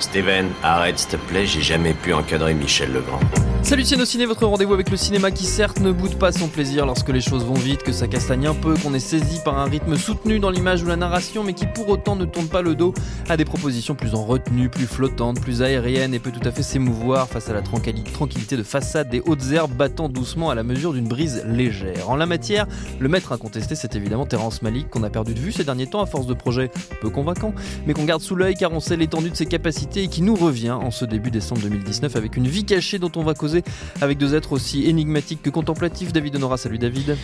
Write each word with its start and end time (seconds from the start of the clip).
Steven, 0.00 0.48
arrête 0.62 0.98
s'il 0.98 1.10
te 1.10 1.16
plaît, 1.16 1.46
j'ai 1.46 1.62
jamais 1.62 1.94
pu 1.94 2.12
encadrer 2.12 2.52
Michel 2.52 2.92
Legrand. 2.92 3.20
Salut 3.62 3.84
Ciné, 3.84 4.24
votre 4.24 4.46
rendez-vous 4.46 4.72
avec 4.72 4.90
le 4.90 4.96
cinéma 4.96 5.30
qui 5.30 5.44
certes 5.44 5.80
ne 5.80 5.92
boude 5.92 6.16
pas 6.16 6.32
son 6.32 6.48
plaisir 6.48 6.86
lorsque 6.86 7.10
les 7.10 7.20
choses 7.20 7.44
vont 7.44 7.54
vite, 7.54 7.82
que 7.82 7.92
ça 7.92 8.08
castagne 8.08 8.46
un 8.46 8.54
peu, 8.54 8.74
qu'on 8.74 8.94
est 8.94 8.98
saisi 8.98 9.38
par 9.44 9.58
un 9.58 9.66
rythme 9.66 9.96
soutenu 9.96 10.40
dans 10.40 10.50
l'image 10.50 10.82
ou 10.82 10.86
la 10.86 10.96
narration, 10.96 11.44
mais 11.44 11.52
qui 11.52 11.66
pour 11.66 11.88
autant 11.88 12.16
ne 12.16 12.24
tourne 12.24 12.48
pas 12.48 12.62
le 12.62 12.74
dos 12.74 12.94
à 13.28 13.36
des 13.36 13.44
propositions 13.44 13.94
plus 13.94 14.14
en 14.14 14.24
retenue, 14.24 14.70
plus 14.70 14.86
flottantes, 14.86 15.40
plus 15.40 15.62
aériennes 15.62 16.14
et 16.14 16.18
peut 16.18 16.32
tout 16.32 16.46
à 16.48 16.50
fait 16.50 16.62
s'émouvoir 16.62 17.28
face 17.28 17.50
à 17.50 17.52
la 17.52 17.62
tranquillité 17.62 18.56
de 18.56 18.62
façade 18.62 19.10
des 19.10 19.22
hautes 19.24 19.52
herbes 19.52 19.72
battant 19.72 20.08
doucement 20.08 20.50
à 20.50 20.54
la 20.54 20.62
mesure 20.62 20.92
d'une 20.92 21.06
brise 21.06 21.44
légère. 21.46 22.08
En 22.08 22.16
la 22.16 22.26
matière, 22.26 22.66
le 22.98 23.08
maître 23.08 23.32
incontesté 23.32 23.74
c'est 23.74 23.94
évidemment 23.94 24.26
Terence 24.26 24.62
Malik 24.62 24.88
qu'on 24.90 25.04
a 25.04 25.10
perdu 25.10 25.34
de 25.34 25.38
vue 25.38 25.52
ces 25.52 25.64
derniers 25.64 25.86
temps 25.86 26.02
à 26.02 26.06
force 26.06 26.26
de 26.26 26.34
projets 26.34 26.70
peu 27.00 27.10
convaincants, 27.10 27.54
mais 27.86 27.94
qu'on 27.94 28.04
garde 28.04 28.22
sous 28.22 28.36
l'œil 28.36 28.54
car 28.54 28.72
on 28.72 28.80
sait 28.80 28.96
l'étendue 28.96 29.30
de 29.30 29.36
ses 29.36 29.46
capacités 29.46 30.04
et 30.04 30.08
qui 30.08 30.22
nous 30.22 30.34
revient 30.34 30.70
en 30.70 30.90
ce 30.90 31.04
début 31.04 31.30
décembre 31.30 31.62
2019 31.62 32.16
avec 32.16 32.36
une 32.36 32.46
vie 32.46 32.64
cachée 32.64 32.98
dont 32.98 33.12
on 33.16 33.22
va 33.22 33.34
causer 33.34 33.62
avec 34.00 34.18
deux 34.18 34.34
êtres 34.34 34.52
aussi 34.52 34.88
énigmatiques 34.88 35.42
que 35.42 35.50
contemplatifs. 35.50 36.12
David 36.12 36.36
Honora, 36.36 36.56
salut 36.56 36.78
David. 36.78 37.16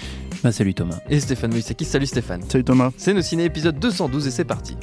Bah, 0.42 0.52
salut 0.52 0.74
Thomas. 0.74 0.98
Et 1.10 1.20
Stéphane 1.20 1.50
Moïsaki, 1.50 1.84
salut 1.84 2.06
Stéphane. 2.06 2.42
Salut 2.48 2.64
Thomas. 2.64 2.90
C'est 2.96 3.14
nos 3.14 3.22
ciné 3.22 3.44
épisode 3.44 3.78
212 3.78 4.26
et 4.26 4.30
c'est 4.30 4.44
parti. 4.44 4.76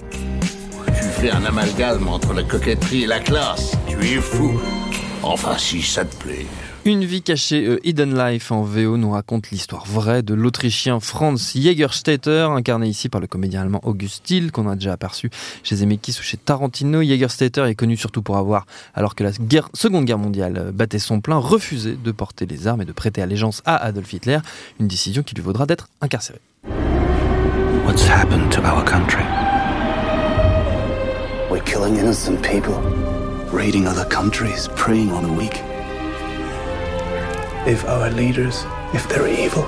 Tu 0.88 0.94
fais 0.94 1.32
un 1.32 1.44
amalgame 1.46 2.08
entre 2.08 2.34
la 2.34 2.44
coquetterie 2.44 3.04
et 3.04 3.08
la 3.08 3.20
classe. 3.20 3.78
Tu 3.88 3.98
es 3.98 4.22
fou. 4.22 4.60
Enfin, 5.22 5.58
si 5.58 5.82
ça 5.82 6.04
te 6.06 6.16
plaît. 6.18 6.46
Une 6.86 7.06
vie 7.06 7.22
cachée, 7.22 7.66
euh, 7.66 7.80
Hidden 7.88 8.14
Life 8.14 8.52
en 8.52 8.62
VO 8.62 8.98
nous 8.98 9.12
raconte 9.12 9.52
l'histoire 9.52 9.86
vraie 9.86 10.22
de 10.22 10.34
l'Autrichien 10.34 11.00
Franz 11.00 11.58
Jägerstätter, 11.58 12.50
incarné 12.52 12.90
ici 12.90 13.08
par 13.08 13.22
le 13.22 13.28
comédien 13.28 13.62
allemand 13.62 13.80
August 13.84 14.24
Thiel, 14.26 14.52
qu'on 14.52 14.68
a 14.68 14.76
déjà 14.76 14.92
aperçu 14.92 15.30
chez 15.64 15.78
Zemeckis 15.78 16.18
ou 16.20 16.24
chez 16.24 16.36
Tarantino. 16.36 17.02
Jägerstätter 17.02 17.70
est 17.70 17.76
connu 17.76 17.96
surtout 17.96 18.22
pour 18.22 18.36
avoir, 18.36 18.66
alors 18.96 19.16
que 19.16 19.24
la 19.24 19.32
Seconde 19.74 20.04
Guerre 20.04 20.18
mondiale 20.18 20.58
euh, 20.58 20.72
battait 20.74 21.00
son 21.00 21.22
plein, 21.22 21.38
refusé 21.38 21.96
de 21.96 22.12
porter 22.12 22.46
les 22.46 22.68
armes 22.68 22.82
et 22.82 22.86
de 22.86 22.92
prêter 22.92 23.22
allégeance 23.22 23.62
à 23.64 23.78
Adolf 23.78 24.12
Hitler, 24.12 24.40
une 24.82 24.90
décision 24.90 25.24
qui 25.24 25.36
lui 25.36 25.42
vaudra 25.42 25.66
d'être 25.66 25.88
incarcéré. 26.02 26.40
What's 27.86 28.06
happened 28.10 28.52
to 28.52 28.62
our 28.62 28.84
country? 28.84 29.24
We're 31.50 31.64
killing 31.64 31.96
innocent 31.96 32.42
people, 32.42 32.76
raiding 33.54 33.88
other 33.88 34.06
countries, 34.10 34.68
preying 34.76 35.12
on 35.14 35.22
the 35.22 35.32
weak. 35.32 35.64
If 37.66 37.86
our 37.86 38.10
leaders, 38.10 38.66
if 38.94 39.08
they're 39.08 39.26
evil, 39.26 39.64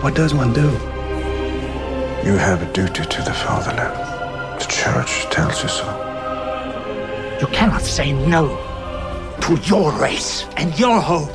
what 0.00 0.14
does 0.14 0.32
one 0.32 0.52
do? 0.52 0.70
You 2.24 2.36
have 2.36 2.62
a 2.62 2.72
duty 2.72 3.04
to 3.04 3.22
the 3.22 3.34
fatherland. 3.34 4.60
The 4.60 4.66
church 4.66 5.24
tells 5.28 5.60
you 5.60 5.68
so. 5.68 5.86
You 7.40 7.48
cannot 7.48 7.82
say 7.82 8.12
no 8.12 8.46
to 9.40 9.56
your 9.64 9.90
race 9.92 10.46
and 10.56 10.78
your 10.78 11.00
hope. 11.00 11.32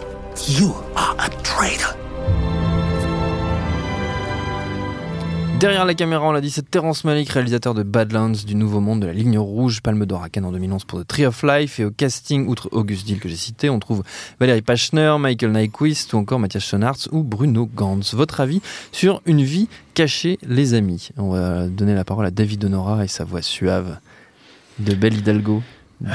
You 0.47 0.73
are 0.95 1.13
a 1.19 1.29
traitor. 1.43 2.04
Derrière 5.65 5.85
la 5.85 5.95
caméra, 5.95 6.23
on 6.27 6.31
l'a 6.31 6.41
dit, 6.41 6.51
c'est 6.51 6.69
Terence 6.69 7.03
Malick, 7.05 7.27
réalisateur 7.27 7.73
de 7.73 7.81
Badlands, 7.81 8.33
du 8.45 8.53
Nouveau 8.53 8.81
Monde, 8.81 8.99
de 8.99 9.07
la 9.07 9.13
Ligne 9.13 9.39
Rouge, 9.39 9.81
Palme 9.81 10.05
d'Or 10.05 10.21
à 10.21 10.29
Cannes 10.29 10.45
en 10.45 10.51
2011 10.51 10.83
pour 10.83 11.01
The 11.01 11.07
Tree 11.07 11.25
of 11.25 11.41
Life. 11.41 11.79
Et 11.79 11.85
au 11.85 11.89
casting, 11.89 12.45
outre 12.45 12.69
August 12.71 13.07
Dill 13.07 13.19
que 13.19 13.27
j'ai 13.27 13.35
cité, 13.35 13.71
on 13.71 13.79
trouve 13.79 14.03
Valérie 14.39 14.61
Pachner, 14.61 15.15
Michael 15.17 15.53
Nyquist 15.53 16.13
ou 16.13 16.17
encore 16.17 16.37
Mathias 16.37 16.63
Schoenaerts 16.65 17.07
ou 17.11 17.23
Bruno 17.23 17.65
Gantz. 17.65 18.13
Votre 18.13 18.41
avis 18.41 18.61
sur 18.91 19.23
Une 19.25 19.41
vie 19.41 19.67
cachée, 19.95 20.37
les 20.47 20.75
amis? 20.75 21.09
On 21.17 21.31
va 21.31 21.65
donner 21.65 21.95
la 21.95 22.05
parole 22.05 22.27
à 22.27 22.31
David 22.31 22.63
Honora 22.63 23.03
et 23.03 23.07
sa 23.07 23.23
voix 23.23 23.41
suave 23.41 23.97
de 24.77 24.93
Belle 24.93 25.15
Hidalgo. 25.15 25.63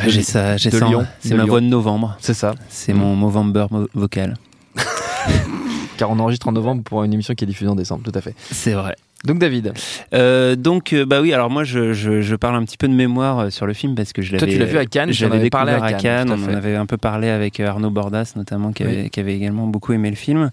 J'ai 0.06 0.22
ça, 0.22 0.58
j'ai 0.58 0.70
ça. 0.70 0.88
C'est 1.18 1.34
ma 1.34 1.44
voix 1.44 1.60
de 1.60 1.66
novembre. 1.66 2.16
C'est 2.20 2.34
ça. 2.34 2.54
C'est 2.68 2.92
mon 2.92 3.16
Movember 3.16 3.66
vocal. 3.94 4.36
Car 5.96 6.08
on 6.08 6.20
enregistre 6.20 6.46
en 6.46 6.52
novembre 6.52 6.84
pour 6.84 7.02
une 7.02 7.12
émission 7.12 7.34
qui 7.34 7.42
est 7.42 7.48
diffusée 7.48 7.68
en 7.68 7.74
décembre, 7.74 8.04
tout 8.04 8.16
à 8.16 8.20
fait. 8.20 8.36
C'est 8.52 8.74
vrai. 8.74 8.94
Donc 9.24 9.38
David. 9.38 9.74
Euh, 10.14 10.56
donc 10.56 10.94
euh, 10.94 11.04
bah 11.04 11.20
oui, 11.20 11.34
alors 11.34 11.50
moi 11.50 11.62
je, 11.62 11.92
je, 11.92 12.22
je, 12.22 12.36
parle 12.36 12.56
un 12.56 12.64
petit 12.64 12.78
peu 12.78 12.88
de 12.88 12.94
mémoire 12.94 13.38
euh, 13.38 13.50
sur 13.50 13.66
le 13.66 13.74
film 13.74 13.94
parce 13.94 14.14
que 14.14 14.22
je 14.22 14.32
l'avais. 14.32 14.46
Toi 14.46 14.54
tu 14.54 14.58
l'as 14.58 14.64
vu 14.64 14.78
à 14.78 14.86
Cannes. 14.86 15.12
J'avais 15.12 15.50
parlé 15.50 15.72
à 15.72 15.92
Cannes. 15.92 16.30
on 16.30 16.42
en 16.42 16.54
avait 16.54 16.74
un 16.74 16.86
peu 16.86 16.96
parlé 16.96 17.28
avec 17.28 17.60
Arnaud 17.60 17.90
Bordas 17.90 18.32
notamment 18.36 18.72
qui, 18.72 18.82
avait, 18.82 19.10
qui 19.10 19.20
avait 19.20 19.36
également 19.36 19.66
beaucoup 19.66 19.92
aimé 19.92 20.08
le 20.08 20.16
film. 20.16 20.50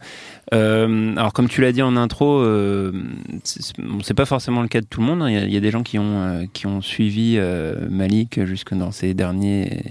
Euh, 0.53 1.15
alors 1.15 1.31
comme 1.31 1.47
tu 1.47 1.61
l'as 1.61 1.71
dit 1.71 1.81
en 1.81 1.95
intro, 1.95 2.41
euh, 2.41 2.91
c'est 3.43 4.13
pas 4.13 4.25
forcément 4.25 4.61
le 4.61 4.67
cas 4.67 4.81
de 4.81 4.85
tout 4.85 4.99
le 4.99 5.05
monde. 5.05 5.21
Hein. 5.21 5.29
Il 5.29 5.35
y, 5.35 5.37
a, 5.37 5.45
il 5.45 5.53
y 5.53 5.57
a 5.57 5.61
des 5.61 5.71
gens 5.71 5.83
qui 5.83 5.97
ont 5.97 6.45
qui 6.51 6.67
ont 6.67 6.81
suivi 6.81 7.39
Malik 7.89 8.43
jusque 8.43 8.73
dans 8.73 8.91
ses 8.91 9.13
derniers 9.13 9.81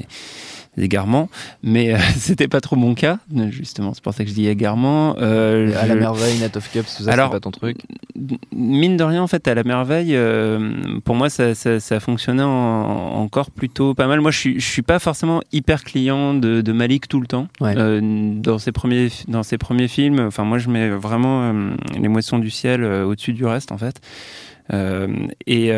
égarements, 0.79 1.29
mais 1.63 1.95
euh, 1.95 1.99
c'était 2.17 2.49
pas 2.49 2.61
trop 2.61 2.77
mon 2.77 2.95
cas, 2.95 3.19
justement, 3.51 3.95
c'est 3.95 4.03
pour 4.03 4.15
ça 4.15 4.25
que 4.25 4.31
je 4.31 4.35
dis 4.35 4.47
égarement. 4.47 5.17
Euh, 5.19 5.73
à 5.81 5.87
la 5.87 5.95
merveille, 5.95 6.39
Net 6.39 6.57
of 6.57 6.71
Cups, 6.71 6.97
tout 6.97 7.05
ça, 7.05 7.13
c'est 7.13 7.17
pas 7.17 7.41
ton 7.41 7.51
truc 7.51 7.79
Mine 8.53 8.97
de 8.97 9.05
rien, 9.05 9.23
en 9.23 9.27
fait, 9.27 9.47
à 9.49 9.55
la 9.55 9.63
merveille, 9.63 10.15
euh, 10.15 11.01
pour 11.05 11.15
moi, 11.15 11.29
ça, 11.29 11.55
ça, 11.55 11.81
ça 11.81 12.01
fonctionnait 12.01 12.43
en, 12.43 12.49
encore 12.49 13.51
plutôt 13.51 13.95
pas 13.95 14.07
mal. 14.07 14.21
Moi, 14.21 14.31
je 14.31 14.39
suis, 14.39 14.61
je 14.61 14.67
suis 14.67 14.83
pas 14.83 14.99
forcément 14.99 15.43
hyper 15.53 15.85
client 15.85 16.35
de, 16.35 16.61
de 16.61 16.73
Malik 16.73 17.09
tout 17.09 17.21
le 17.21 17.27
temps. 17.27 17.49
Ouais. 17.61 17.75
Euh, 17.77 18.01
dans, 18.03 18.59
ses 18.59 18.73
premiers, 18.73 19.09
dans 19.29 19.43
ses 19.43 19.59
premiers 19.59 19.89
films, 19.89 20.21
enfin, 20.21 20.45
moi, 20.45 20.59
je 20.59 20.69
mets 20.69 20.89
vraiment 20.91 21.53
Les 21.99 22.09
Moissons 22.09 22.39
du 22.39 22.51
Ciel 22.51 22.85
au-dessus 22.85 23.33
du 23.33 23.45
reste, 23.45 23.73
en 23.73 23.79
fait. 23.79 24.01
et 25.47 25.73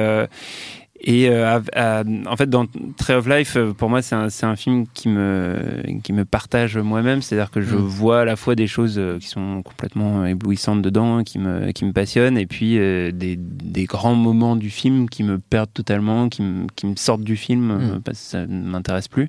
et 1.00 1.28
euh, 1.28 1.60
euh, 1.76 2.04
en 2.26 2.36
fait, 2.36 2.50
dans 2.50 2.66
Tree 2.96 3.14
of 3.14 3.28
Life, 3.28 3.56
euh, 3.56 3.72
pour 3.72 3.88
moi, 3.88 4.02
c'est 4.02 4.16
un, 4.16 4.28
un, 4.42 4.56
film 4.56 4.86
qui 4.94 5.08
me, 5.08 6.00
qui 6.02 6.12
me 6.12 6.24
partage 6.24 6.76
moi-même. 6.76 7.22
C'est-à-dire 7.22 7.52
que 7.52 7.60
je 7.60 7.76
mm. 7.76 7.78
vois 7.78 8.20
à 8.22 8.24
la 8.24 8.34
fois 8.34 8.56
des 8.56 8.66
choses 8.66 9.00
qui 9.20 9.28
sont 9.28 9.62
complètement 9.62 10.26
éblouissantes 10.26 10.82
dedans, 10.82 11.22
qui 11.22 11.38
me, 11.38 11.70
qui 11.70 11.84
me 11.84 11.92
passionnent, 11.92 12.36
et 12.36 12.46
puis 12.46 12.78
euh, 12.78 13.12
des, 13.12 13.36
des, 13.38 13.84
grands 13.84 14.16
moments 14.16 14.56
du 14.56 14.70
film 14.70 15.08
qui 15.08 15.22
me 15.22 15.38
perdent 15.38 15.72
totalement, 15.72 16.28
qui 16.28 16.42
me, 16.42 16.66
qui 16.74 16.86
me 16.86 16.96
sortent 16.96 17.22
du 17.22 17.36
film 17.36 17.74
mm. 17.74 18.00
parce 18.04 18.18
que 18.18 18.24
ça 18.24 18.46
ne 18.46 18.68
m'intéresse 18.68 19.08
plus. 19.08 19.28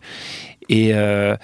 Et, 0.70 0.94
euh, 0.94 1.36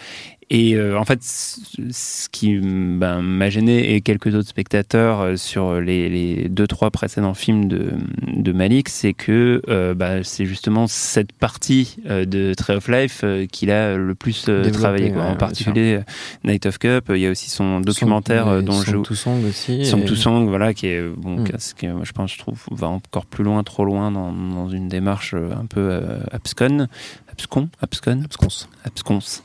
et 0.51 0.75
euh, 0.75 0.99
en 0.99 1.05
fait, 1.05 1.23
ce 1.23 2.29
qui 2.29 2.57
ben, 2.59 3.21
m'a 3.21 3.49
gêné 3.49 3.95
et 3.95 4.01
quelques 4.01 4.35
autres 4.35 4.47
spectateurs 4.47 5.21
euh, 5.21 5.35
sur 5.37 5.81
les, 5.81 6.07
les, 6.07 6.49
deux 6.49 6.67
trois 6.67 6.91
précédents 6.91 7.33
films 7.33 7.67
de, 7.67 7.93
de 8.27 8.51
Malik, 8.51 8.89
c'est 8.89 9.13
que 9.13 9.63
euh, 9.69 9.95
bah, 9.95 10.23
c'est 10.23 10.45
justement 10.45 10.85
cette 10.85 11.31
partie 11.31 11.97
de 12.05 12.53
Tree 12.53 12.75
of 12.75 12.87
Life 12.87 13.25
qu'il 13.51 13.71
a 13.71 13.97
le 13.97 14.13
plus 14.13 14.47
travaillé. 14.71 15.11
Quoi. 15.11 15.23
Ouais, 15.23 15.29
en 15.29 15.35
particulier 15.35 15.99
Night 16.43 16.65
of 16.67 16.77
Cup. 16.77 17.05
Il 17.09 17.17
y 17.17 17.25
a 17.25 17.31
aussi 17.31 17.49
son 17.49 17.79
documentaire 17.79 18.45
son, 18.45 18.61
dont 18.61 18.71
son 18.73 18.91
je 18.91 18.97
to 18.97 19.15
Song 19.15 19.43
aussi. 19.45 19.83
Son 19.85 19.99
et... 19.99 20.05
to 20.05 20.15
Song, 20.15 20.47
voilà, 20.47 20.73
qui 20.73 20.87
est 20.87 21.01
bon, 21.01 21.35
Mm. 21.35 21.57
qui, 21.77 21.87
je 22.03 22.11
pense, 22.11 22.33
je 22.33 22.39
trouve, 22.39 22.63
va 22.71 22.87
encore 22.87 23.25
plus 23.25 23.43
loin, 23.43 23.63
trop 23.63 23.83
loin 23.83 24.11
dans, 24.11 24.31
dans 24.31 24.69
une 24.69 24.87
démarche 24.87 25.33
un 25.33 25.65
peu 25.65 25.99
abscon, 26.31 26.87
abscon, 27.31 27.69
abscon, 27.81 28.21
absconce, 28.23 28.69
absconce. 28.85 29.43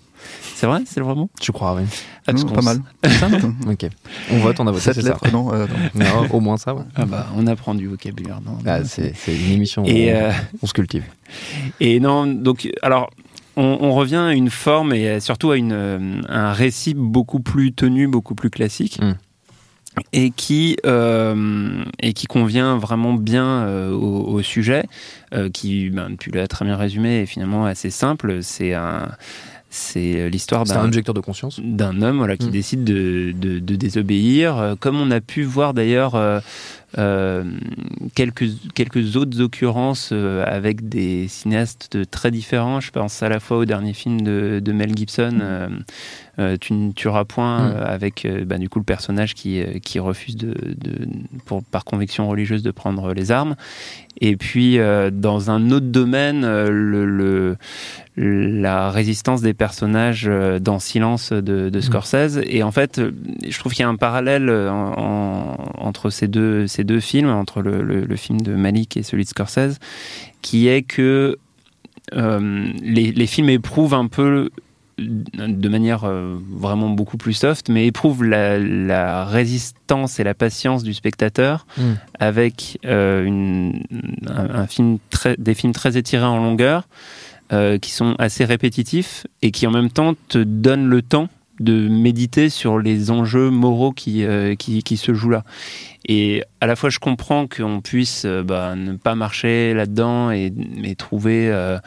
C'est 0.54 0.66
vrai, 0.66 0.80
c'est 0.86 1.00
le 1.00 1.06
vrai 1.06 1.14
mot 1.14 1.30
Je 1.42 1.52
crois, 1.52 1.74
oui. 1.74 1.82
Non, 2.32 2.44
pas 2.46 2.62
mal. 2.62 2.80
Ça, 3.04 3.28
non 3.28 3.54
ok. 3.70 3.86
On 4.30 4.38
vote, 4.38 4.60
on 4.60 4.66
a 4.66 4.70
voté. 4.70 4.84
Cette 4.84 4.94
c'est 4.96 5.02
lettre, 5.02 5.20
ça. 5.24 5.30
non, 5.30 5.52
euh, 5.52 5.66
non. 5.94 6.04
non. 6.04 6.28
Au 6.30 6.40
moins 6.40 6.56
ça, 6.56 6.74
ouais. 6.74 6.82
Ah 6.94 7.06
bah, 7.06 7.26
on 7.36 7.46
apprend 7.46 7.74
du 7.74 7.86
vocabulaire. 7.86 8.40
Non, 8.44 8.58
ah, 8.66 8.84
c'est, 8.84 9.14
c'est 9.16 9.34
une 9.34 9.52
émission 9.52 9.84
et 9.84 10.12
où 10.12 10.16
on, 10.16 10.20
euh, 10.20 10.32
on 10.62 10.66
se 10.66 10.72
cultive. 10.72 11.04
Et 11.80 11.98
non, 11.98 12.26
donc, 12.26 12.68
alors, 12.82 13.10
on, 13.56 13.78
on, 13.80 13.94
revient 13.94 14.16
à 14.16 14.32
une 14.32 14.50
forme 14.50 14.92
et 14.92 15.20
surtout 15.20 15.50
à 15.50 15.56
une, 15.56 16.24
un 16.28 16.52
récit 16.52 16.94
beaucoup 16.94 17.40
plus 17.40 17.72
tenu, 17.72 18.06
beaucoup 18.06 18.34
plus 18.34 18.50
classique. 18.50 19.00
Mm. 19.00 19.14
Et 20.12 20.30
qui, 20.30 20.76
euh, 20.86 21.84
et 21.98 22.12
qui 22.12 22.26
convient 22.26 22.78
vraiment 22.78 23.12
bien 23.12 23.64
euh, 23.64 23.90
au, 23.90 24.24
au, 24.28 24.42
sujet, 24.42 24.84
euh, 25.34 25.50
qui, 25.50 25.90
ben, 25.90 26.16
tu 26.16 26.30
l'as 26.30 26.46
très 26.46 26.64
bien 26.64 26.76
résumé, 26.76 27.22
est 27.22 27.26
finalement 27.26 27.66
assez 27.66 27.90
simple. 27.90 28.42
C'est 28.42 28.72
un, 28.72 29.08
c'est 29.72 30.28
l'histoire 30.28 30.66
C'est 30.66 30.72
un 30.74 30.82
d'un 30.82 30.88
injecteur 30.88 31.14
de 31.14 31.20
conscience. 31.20 31.60
d'un 31.62 32.02
homme 32.02 32.18
voilà, 32.18 32.36
qui 32.36 32.48
Mm. 32.48 32.50
décide 32.50 32.84
de, 32.84 33.32
de- 33.32 33.60
de 33.60 33.76
désobéir, 33.76 34.58
euh, 34.58 34.74
comme 34.78 35.00
on 35.00 35.10
a 35.12 35.20
pu 35.20 35.42
voir 35.44 35.74
d'ailleurs 35.74 36.16
euh, 36.16 36.40
euh, 36.40 36.89
quelques, 38.14 38.46
quelques 38.74 39.16
autres 39.16 39.40
occurrences 39.40 40.10
euh, 40.12 40.44
avec 40.46 40.88
des 40.88 41.28
cinéastes 41.28 41.98
très 42.10 42.30
différents. 42.30 42.80
Je 42.80 42.90
pense 42.90 43.22
à 43.22 43.28
la 43.28 43.40
fois 43.40 43.58
au 43.58 43.64
dernier 43.64 43.92
film 43.92 44.20
de, 44.22 44.60
de 44.62 44.72
Mel 44.72 44.96
Gibson, 44.96 45.38
euh, 45.40 45.68
euh, 46.38 46.56
Tu 46.60 46.72
ne 46.72 46.92
tueras 46.92 47.24
point, 47.24 47.68
Mm. 47.68 47.72
euh, 47.76 47.84
avec 47.86 48.24
euh, 48.24 48.44
bah, 48.44 48.58
du 48.58 48.68
coup 48.68 48.78
le 48.78 48.84
personnage 48.84 49.34
qui, 49.34 49.60
euh, 49.60 49.78
qui 49.82 49.98
refuse 49.98 50.36
de, 50.36 50.54
de- 50.78 51.06
pour, 51.44 51.62
par 51.62 51.84
conviction 51.84 52.28
religieuse 52.28 52.62
de 52.62 52.70
prendre 52.70 53.12
les 53.12 53.30
armes. 53.30 53.56
Et 54.20 54.36
puis 54.36 54.78
euh, 54.78 55.10
dans 55.10 55.50
un 55.50 55.70
autre 55.70 55.86
domaine, 55.86 56.44
euh, 56.44 56.68
le, 56.70 57.04
le- 57.06 57.56
la 58.16 58.90
résistance 58.90 59.40
des 59.40 59.54
personnages 59.54 60.26
euh, 60.28 60.58
dans 60.58 60.78
Silence 60.78 61.32
de, 61.32 61.68
de 61.70 61.80
Scorsese. 61.80 62.40
Et 62.44 62.62
en 62.62 62.70
fait, 62.72 62.98
euh, 62.98 63.12
je 63.48 63.58
trouve 63.58 63.72
qu'il 63.72 63.82
y 63.82 63.86
a 63.86 63.88
un 63.88 63.96
parallèle 63.96 64.48
euh, 64.50 64.70
en- 64.70 64.92
en- 64.98 65.56
entre 65.78 66.10
ces 66.10 66.28
deux, 66.28 66.66
ces 66.66 66.79
deux 66.84 67.00
films, 67.00 67.28
entre 67.30 67.62
le, 67.62 67.82
le- 67.82 68.04
le 68.04 68.16
film 68.16 68.40
de 68.40 68.54
Malik 68.54 68.96
et 68.96 69.02
celui 69.02 69.24
de 69.24 69.28
Scorsese, 69.28 69.78
qui 70.42 70.68
est 70.68 70.82
que 70.82 71.38
euh, 72.14 72.66
les, 72.82 73.12
les 73.12 73.26
films 73.26 73.48
éprouvent 73.50 73.94
un 73.94 74.06
peu 74.08 74.50
de 74.98 75.68
manière 75.70 76.04
euh, 76.04 76.36
vraiment 76.50 76.90
beaucoup 76.90 77.16
plus 77.16 77.32
soft, 77.32 77.70
mais 77.70 77.86
éprouvent 77.86 78.22
la, 78.22 78.58
la 78.58 79.24
résistance 79.24 80.20
et 80.20 80.24
la 80.24 80.34
patience 80.34 80.82
du 80.82 80.92
spectateur 80.92 81.66
Mm. 81.78 81.82
avec 82.18 82.78
euh, 82.84 83.24
une- 83.24 83.82
un, 84.28 84.50
un 84.60 84.66
film 84.66 84.98
très, 85.08 85.36
des 85.38 85.54
films 85.54 85.72
très 85.72 85.96
étirés 85.96 86.24
en 86.26 86.36
longueur, 86.38 86.86
qui 87.82 87.90
sont 87.90 88.14
assez 88.20 88.44
répétitifs 88.44 89.26
et 89.42 89.50
qui 89.50 89.66
en 89.66 89.72
même 89.72 89.90
temps 89.90 90.14
te 90.28 90.38
donnent 90.38 90.86
le 90.88 91.02
temps 91.02 91.28
de 91.60 91.88
méditer 91.88 92.48
sur 92.48 92.78
les 92.78 93.10
enjeux 93.10 93.50
moraux 93.50 93.92
qui, 93.92 94.24
euh, 94.24 94.54
qui, 94.56 94.82
qui 94.82 94.96
se 94.96 95.14
jouent 95.14 95.30
là. 95.30 95.44
Et 96.08 96.42
à 96.60 96.66
la 96.66 96.74
fois, 96.74 96.90
je 96.90 96.98
comprends 96.98 97.46
qu'on 97.46 97.80
puisse 97.80 98.24
euh, 98.24 98.42
bah, 98.42 98.74
ne 98.74 98.94
pas 98.94 99.14
marcher 99.14 99.74
là-dedans 99.74 100.30
et, 100.32 100.52
et 100.82 100.94
trouver. 100.96 101.48
euh, 101.52 101.78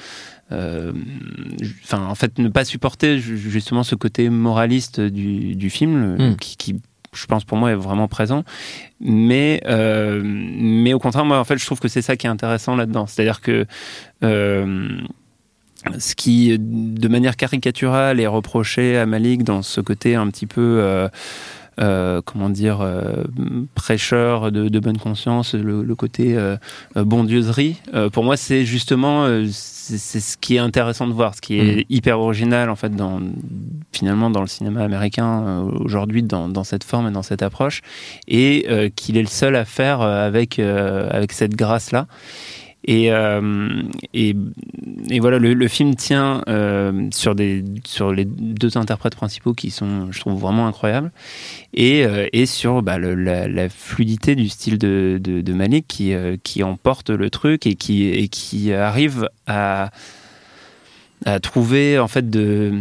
Enfin, 1.83 2.05
en 2.05 2.15
fait, 2.15 2.37
ne 2.37 2.47
pas 2.49 2.63
supporter 2.65 3.17
ju- 3.17 3.37
justement 3.37 3.81
ce 3.83 3.95
côté 3.95 4.29
moraliste 4.29 5.01
du, 5.01 5.55
du 5.55 5.69
film, 5.71 6.15
le- 6.17 6.29
Mm. 6.31 6.35
qui, 6.37 6.57
qui, 6.57 6.75
je 7.15 7.25
pense, 7.25 7.43
pour 7.43 7.57
moi, 7.57 7.71
est 7.71 7.75
vraiment 7.75 8.07
présent. 8.07 8.43
Mais, 8.99 9.61
euh, 9.65 10.21
mais 10.23 10.93
au 10.93 10.99
contraire, 10.99 11.25
moi, 11.25 11.39
en 11.39 11.43
fait, 11.43 11.57
je 11.57 11.65
trouve 11.65 11.79
que 11.79 11.87
c'est 11.87 12.01
ça 12.03 12.15
qui 12.15 12.27
est 12.27 12.29
intéressant 12.29 12.75
là-dedans. 12.75 13.07
C'est-à-dire 13.07 13.41
que. 13.41 13.65
euh, 14.23 14.97
ce 15.99 16.15
qui, 16.15 16.57
de 16.59 17.07
manière 17.07 17.35
caricaturale, 17.35 18.19
est 18.19 18.27
reproché 18.27 18.97
à 18.97 19.05
Malik 19.05 19.43
dans 19.43 19.61
ce 19.61 19.81
côté 19.81 20.15
un 20.15 20.27
petit 20.29 20.45
peu, 20.47 20.61
euh, 20.79 21.07
euh, 21.79 22.21
comment 22.23 22.49
dire, 22.49 22.81
euh, 22.81 23.23
prêcheur 23.75 24.51
de, 24.51 24.69
de 24.69 24.79
bonne 24.79 24.97
conscience, 24.97 25.55
le, 25.55 25.83
le 25.83 25.95
côté 25.95 26.37
euh, 26.37 26.55
euh, 26.97 27.03
bondieuserie, 27.03 27.77
euh, 27.93 28.09
pour 28.09 28.23
moi, 28.23 28.37
c'est 28.37 28.63
justement, 28.65 29.25
euh, 29.25 29.45
c'est 29.51 30.19
ce 30.21 30.37
qui 30.37 30.55
est 30.55 30.59
intéressant 30.59 31.07
de 31.07 31.13
voir, 31.13 31.35
ce 31.35 31.41
qui 31.41 31.57
est 31.59 31.75
Mhm. 31.77 31.83
hyper 31.89 32.19
original, 32.19 32.69
en 32.69 32.75
fait, 32.75 32.95
dans, 32.95 33.19
finalement, 33.91 34.29
dans 34.29 34.41
le 34.41 34.47
cinéma 34.47 34.81
américain 34.83 35.61
aujourd'hui, 35.79 36.23
dans, 36.23 36.47
dans 36.47 36.63
cette 36.63 36.83
forme 36.85 37.07
et 37.07 37.11
dans 37.11 37.23
cette 37.23 37.41
approche, 37.41 37.81
et 38.27 38.65
euh, 38.69 38.89
qu'il 38.95 39.17
est 39.17 39.21
le 39.21 39.27
seul 39.27 39.55
à 39.55 39.65
faire 39.65 40.01
avec, 40.01 40.59
euh, 40.59 41.09
avec 41.11 41.33
cette 41.33 41.55
grâce-là. 41.55 42.07
Et, 42.85 43.11
euh, 43.11 43.81
et, 44.13 44.35
et 45.09 45.19
voilà, 45.19 45.39
le, 45.39 45.53
le 45.53 45.67
film 45.67 45.95
tient 45.95 46.43
euh, 46.49 47.07
sur, 47.13 47.33
des, 47.33 47.63
sur 47.85 48.11
les 48.11 48.25
deux 48.25 48.77
interprètes 48.77 49.15
principaux 49.15 49.53
qui 49.53 49.71
sont, 49.71 50.11
je 50.11 50.19
trouve, 50.19 50.39
vraiment 50.39 50.67
incroyables, 50.67 51.11
et, 51.73 52.05
euh, 52.05 52.27
et 52.33 52.45
sur 52.45 52.81
bah, 52.81 52.99
la, 52.99 53.69
fluidité 53.69 54.35
du 54.35 54.49
style 54.49 54.77
de, 54.77 55.19
de, 55.21 55.41
de 55.41 55.53
Malik 55.53 55.87
qui, 55.87 56.13
qui 56.43 56.63
emporte 56.63 57.09
le 57.09 57.29
truc 57.29 57.65
et 57.67 57.75
qui, 57.75 58.07
et 58.09 58.27
qui 58.27 58.73
arrive 58.73 59.29
à, 59.47 59.91
à 61.25 61.39
trouver 61.39 61.99
en 61.99 62.07
fait 62.07 62.29
de, 62.29 62.71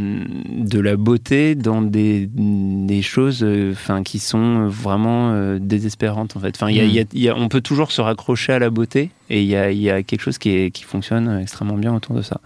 de 0.59 0.81
la 0.81 0.97
beauté 0.97 1.55
dans 1.55 1.81
des, 1.83 2.29
des 2.33 3.01
choses 3.03 3.43
euh, 3.45 3.71
enfin 3.73 4.03
qui 4.03 4.19
sont 4.19 4.67
vraiment 4.69 5.31
euh, 5.33 5.59
désespérantes 5.61 6.37
en 6.37 6.41
fait 6.41 6.53
enfin 6.57 6.69
il 6.69 6.77
y 6.77 6.81
a- 6.81 6.85
il 6.85 6.93
y 6.93 7.01
a- 7.01 7.05
il 7.13 7.21
y 7.23 7.29
a- 7.29 7.37
on 7.37 7.49
peut 7.49 7.61
toujours 7.61 7.93
se 7.93 8.01
raccrocher 8.01 8.53
à 8.53 8.59
la 8.59 8.71
beauté 8.71 9.11
et 9.31 9.43
il 9.43 9.49
y 9.49 9.55
a, 9.55 9.71
il 9.71 9.79
y 9.81 9.91
a 9.91 10.03
quelque 10.03 10.23
chose 10.23 10.39
qui, 10.39 10.51
est, 10.51 10.71
qui 10.73 10.83
fonctionne 10.85 11.39
extrêmement 11.41 11.77
bien 11.77 11.95
autour 11.95 12.17
de 12.17 12.23
ça 12.23 12.41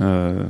Euh, 0.00 0.42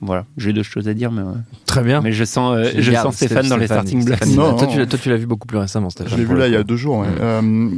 voilà 0.00 0.26
j'ai 0.36 0.52
d'autres 0.52 0.68
choses 0.68 0.88
à 0.88 0.94
dire 0.94 1.10
mais, 1.10 1.22
ouais. 1.22 1.40
Très 1.64 1.82
bien. 1.82 2.00
mais 2.02 2.12
je 2.12 2.24
sens 2.24 2.56
euh, 2.56 2.70
je 2.76 2.92
sens 2.92 3.16
Stéphane 3.16 3.48
dans 3.48 3.56
les 3.56 3.66
starting 3.66 4.04
blocks 4.04 4.26
Non, 4.26 4.54
toi, 4.56 4.66
non. 4.66 4.72
tu 4.72 4.78
l'as- 4.78 4.86
toi, 4.86 4.98
tu 5.00 5.08
l'as 5.10 5.16
vu 5.16 5.26
beaucoup 5.26 5.46
plus 5.46 5.58
récemment, 5.58 5.90
Stéphane. 5.90 6.12
Je 6.12 6.16
l'ai 6.18 6.24
vu 6.24 6.36
là 6.36 6.46
il 6.48 6.52
y 6.52 6.56
a 6.56 6.62
deux 6.64 6.76
jours. 6.76 6.98
ouais. 6.98 7.08
Mm. 7.08 7.18
Euh, 7.20 7.70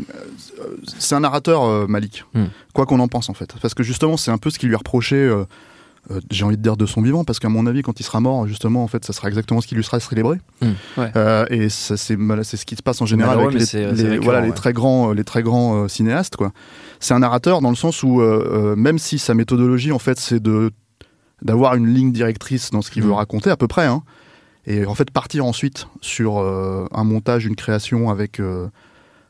c'est 0.99 1.15
un 1.15 1.21
narrateur, 1.21 1.63
euh, 1.65 1.87
Malik. 1.87 2.25
Mm. 2.35 2.45
Quoi 2.73 2.87
qu'on 2.87 2.99
en 3.01 3.09
pense 3.09 3.29
en 3.31 3.35
fait. 3.35 3.55
Parce 3.63 3.75
que 3.75 3.83
justement, 3.83 4.17
c'est 4.17 4.31
un 4.31 4.39
peu 4.39 4.51
ce 4.51 4.59
qui 4.59 4.67
lui 4.67 4.73
est 4.75 4.77
reproché. 4.77 5.17
Euh, 6.11 6.17
euh, 6.17 6.21
j'ai 6.31 6.45
envie 6.45 6.57
de 6.57 6.63
dire 6.63 6.77
de 6.77 6.87
son 6.87 7.03
vivant, 7.03 7.25
parce 7.25 7.39
qu'à 7.39 7.49
mon 7.49 7.67
avis, 7.67 7.83
quand 7.83 7.99
il 7.99 8.03
sera 8.03 8.21
mort, 8.21 8.47
justement, 8.47 8.85
en 8.85 8.89
fait, 8.89 9.05
ça 9.05 9.13
sera 9.13 9.29
exactement 9.29 9.61
ce 9.61 9.67
qui 9.67 9.75
lui 9.75 9.83
sera 9.85 9.99
célébré. 10.01 10.39
Mm. 10.63 10.67
Ouais. 10.99 11.13
Euh, 11.17 11.47
et 11.51 11.69
c'est 11.69 11.97
ce 11.97 12.65
qui 12.65 12.77
se 12.77 12.83
passe 12.83 13.01
en 13.03 13.07
général 13.07 13.41
avec 13.41 13.55
les, 13.55 13.93
les- 13.93 14.19
voilà, 14.19 14.41
les 14.43 14.49
ouais. 14.49 14.55
très 14.55 14.73
grands, 14.73 15.11
euh, 15.11 15.15
les 15.15 15.25
très 15.25 15.43
grands 15.43 15.85
euh, 15.85 15.89
cinéastes. 15.89 16.37
Quoi. 16.37 16.53
C'est 17.01 17.15
un 17.15 17.19
narrateur 17.21 17.61
dans 17.61 17.71
le 17.71 17.77
sens 17.77 18.03
où, 18.03 18.21
euh, 18.21 18.73
euh, 18.73 18.77
même 18.77 18.99
si 18.99 19.19
sa 19.19 19.35
méthodologie, 19.35 19.93
en 19.93 19.99
fait, 19.99 20.19
c'est 20.19 20.41
de 20.43 20.71
d'avoir 21.43 21.75
une 21.75 21.87
ligne 21.93 22.13
directrice 22.13 22.71
dans 22.71 22.81
ce 22.83 22.91
qu'il 22.91 23.03
veut 23.03 23.11
Mm. 23.11 23.15
raconter, 23.15 23.51
à 23.51 23.57
peu 23.59 23.69
près, 23.69 23.85
hein, 23.87 24.03
et 24.67 24.87
en 24.87 24.95
fait 24.95 25.11
partir 25.11 25.45
ensuite 25.45 25.87
sur 26.01 26.39
euh, 26.39 26.87
un 26.93 27.05
montage, 27.05 27.45
une 27.45 27.57
création 27.57 28.09
avec 28.11 28.41
euh, 28.41 28.69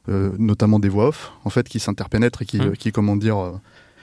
euh, 0.08 0.30
notamment 0.38 0.78
des 0.78 0.88
voix 0.88 1.08
off, 1.08 1.32
en 1.44 1.50
fait, 1.50 1.68
qui 1.68 1.80
s'interpénètrent 1.80 2.42
et 2.42 2.46
qui, 2.46 2.58
Mm. 2.58 2.62
euh, 2.62 2.72
qui 2.78 2.92
comment 2.92 3.16
dire, 3.16 3.38
euh, 3.42 3.52